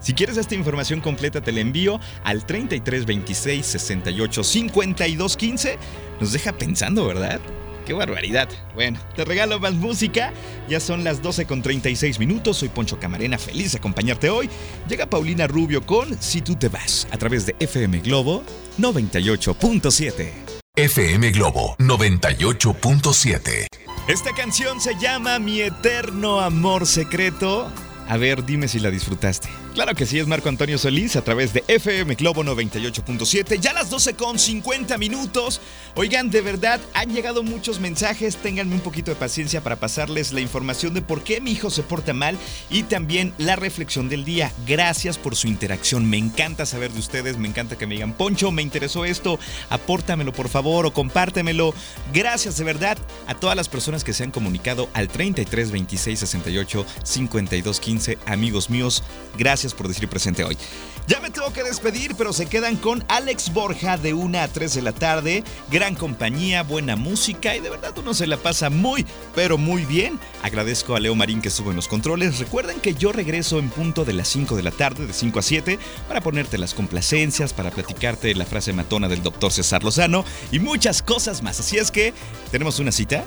Si 0.00 0.14
quieres 0.14 0.36
esta 0.36 0.54
información 0.54 1.00
completa, 1.00 1.40
te 1.40 1.52
la 1.52 1.60
envío 1.60 2.00
al 2.24 2.44
33 2.44 3.06
26 3.06 3.66
68 3.66 4.44
52 4.44 5.36
15. 5.36 5.78
Nos 6.20 6.32
deja 6.32 6.52
pensando, 6.52 7.06
¿verdad? 7.06 7.40
¡Qué 7.86 7.92
barbaridad! 7.92 8.48
Bueno, 8.74 8.98
te 9.14 9.24
regalo 9.24 9.60
más 9.60 9.74
música. 9.74 10.32
Ya 10.68 10.80
son 10.80 11.04
las 11.04 11.22
12 11.22 11.46
con 11.46 11.62
36 11.62 12.18
minutos. 12.18 12.56
Soy 12.58 12.68
Poncho 12.68 12.98
Camarena, 12.98 13.38
feliz 13.38 13.72
de 13.72 13.78
acompañarte 13.78 14.28
hoy. 14.28 14.50
Llega 14.88 15.06
Paulina 15.06 15.46
Rubio 15.46 15.86
con 15.86 16.20
Si 16.20 16.42
tú 16.42 16.56
te 16.56 16.68
vas 16.68 17.06
a 17.12 17.16
través 17.16 17.46
de 17.46 17.54
FM 17.60 18.00
Globo 18.00 18.42
98.7. 18.78 20.32
FM 20.74 21.30
Globo 21.30 21.76
98.7. 21.78 23.66
Esta 24.08 24.32
canción 24.34 24.80
se 24.80 24.94
llama 24.98 25.38
Mi 25.38 25.60
eterno 25.60 26.40
amor 26.40 26.86
secreto. 26.86 27.70
A 28.08 28.16
ver, 28.16 28.44
dime 28.44 28.66
si 28.66 28.80
la 28.80 28.90
disfrutaste. 28.90 29.48
Claro 29.76 29.94
que 29.94 30.06
sí, 30.06 30.18
es 30.18 30.26
Marco 30.26 30.48
Antonio 30.48 30.78
Solís 30.78 31.16
a 31.16 31.22
través 31.22 31.52
de 31.52 31.62
FM 31.68 32.14
Globo 32.14 32.42
98.7. 32.42 33.60
Ya 33.60 33.74
las 33.74 33.90
12 33.90 34.14
con 34.14 34.38
50 34.38 34.96
minutos. 34.96 35.60
Oigan, 35.96 36.30
de 36.30 36.42
verdad, 36.42 36.80
han 36.94 37.12
llegado 37.12 37.42
muchos 37.42 37.80
mensajes. 37.80 38.36
Ténganme 38.36 38.74
un 38.74 38.80
poquito 38.80 39.10
de 39.10 39.16
paciencia 39.16 39.62
para 39.62 39.76
pasarles 39.76 40.32
la 40.32 40.40
información 40.40 40.94
de 40.94 41.02
por 41.02 41.24
qué 41.24 41.40
mi 41.40 41.52
hijo 41.52 41.70
se 41.70 41.82
porta 41.82 42.12
mal 42.12 42.38
y 42.70 42.84
también 42.84 43.32
la 43.38 43.56
reflexión 43.56 44.08
del 44.08 44.24
día. 44.24 44.52
Gracias 44.66 45.16
por 45.16 45.34
su 45.34 45.48
interacción. 45.48 46.08
Me 46.08 46.18
encanta 46.18 46.66
saber 46.66 46.92
de 46.92 47.00
ustedes. 47.00 47.38
Me 47.38 47.48
encanta 47.48 47.76
que 47.78 47.86
me 47.86 47.94
digan, 47.94 48.12
Poncho, 48.12 48.52
me 48.52 48.62
interesó 48.62 49.04
esto. 49.04 49.38
Apórtamelo, 49.70 50.32
por 50.32 50.48
favor, 50.48 50.86
o 50.86 50.92
compártemelo. 50.92 51.74
Gracias 52.12 52.58
de 52.58 52.64
verdad 52.64 52.98
a 53.26 53.34
todas 53.34 53.56
las 53.56 53.68
personas 53.68 54.04
que 54.04 54.12
se 54.12 54.22
han 54.22 54.30
comunicado 54.30 54.88
al 54.92 55.08
33 55.08 55.70
26 55.70 56.18
68 56.18 56.86
52 57.04 57.80
15. 57.80 58.18
Amigos 58.26 58.70
míos, 58.70 59.02
gracias 59.36 59.56
Gracias 59.56 59.72
por 59.72 59.88
decir 59.88 60.06
presente 60.06 60.44
hoy. 60.44 60.58
Ya 61.06 61.18
me 61.20 61.30
tengo 61.30 61.50
que 61.50 61.62
despedir, 61.62 62.14
pero 62.14 62.34
se 62.34 62.44
quedan 62.44 62.76
con 62.76 63.02
Alex 63.08 63.54
Borja 63.54 63.96
de 63.96 64.12
1 64.12 64.38
a 64.38 64.48
3 64.48 64.74
de 64.74 64.82
la 64.82 64.92
tarde. 64.92 65.44
Gran 65.86 65.94
compañía, 65.94 66.64
buena 66.64 66.96
música 66.96 67.54
y 67.54 67.60
de 67.60 67.70
verdad 67.70 67.96
uno 67.96 68.12
se 68.12 68.26
la 68.26 68.38
pasa 68.38 68.70
muy, 68.70 69.06
pero 69.36 69.56
muy 69.56 69.84
bien. 69.84 70.18
Agradezco 70.42 70.96
a 70.96 70.98
Leo 70.98 71.14
Marín 71.14 71.40
que 71.40 71.46
estuvo 71.46 71.70
en 71.70 71.76
los 71.76 71.86
controles. 71.86 72.40
Recuerden 72.40 72.80
que 72.80 72.94
yo 72.94 73.12
regreso 73.12 73.60
en 73.60 73.70
punto 73.70 74.04
de 74.04 74.12
las 74.12 74.26
5 74.26 74.56
de 74.56 74.64
la 74.64 74.72
tarde, 74.72 75.06
de 75.06 75.12
5 75.12 75.38
a 75.38 75.42
7, 75.42 75.78
para 76.08 76.20
ponerte 76.22 76.58
las 76.58 76.74
complacencias, 76.74 77.52
para 77.52 77.70
platicarte 77.70 78.34
la 78.34 78.46
frase 78.46 78.72
matona 78.72 79.06
del 79.06 79.22
doctor 79.22 79.52
César 79.52 79.84
Lozano 79.84 80.24
y 80.50 80.58
muchas 80.58 81.02
cosas 81.02 81.44
más. 81.44 81.60
Así 81.60 81.76
es 81.76 81.92
que, 81.92 82.12
¿tenemos 82.50 82.80
una 82.80 82.90
cita? 82.90 83.24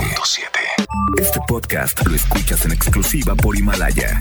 Este 1.21 1.39
podcast 1.47 2.05
lo 2.05 2.17
escuchas 2.17 2.65
en 2.65 2.73
exclusiva 2.73 3.37
por 3.37 3.57
Himalaya. 3.57 4.21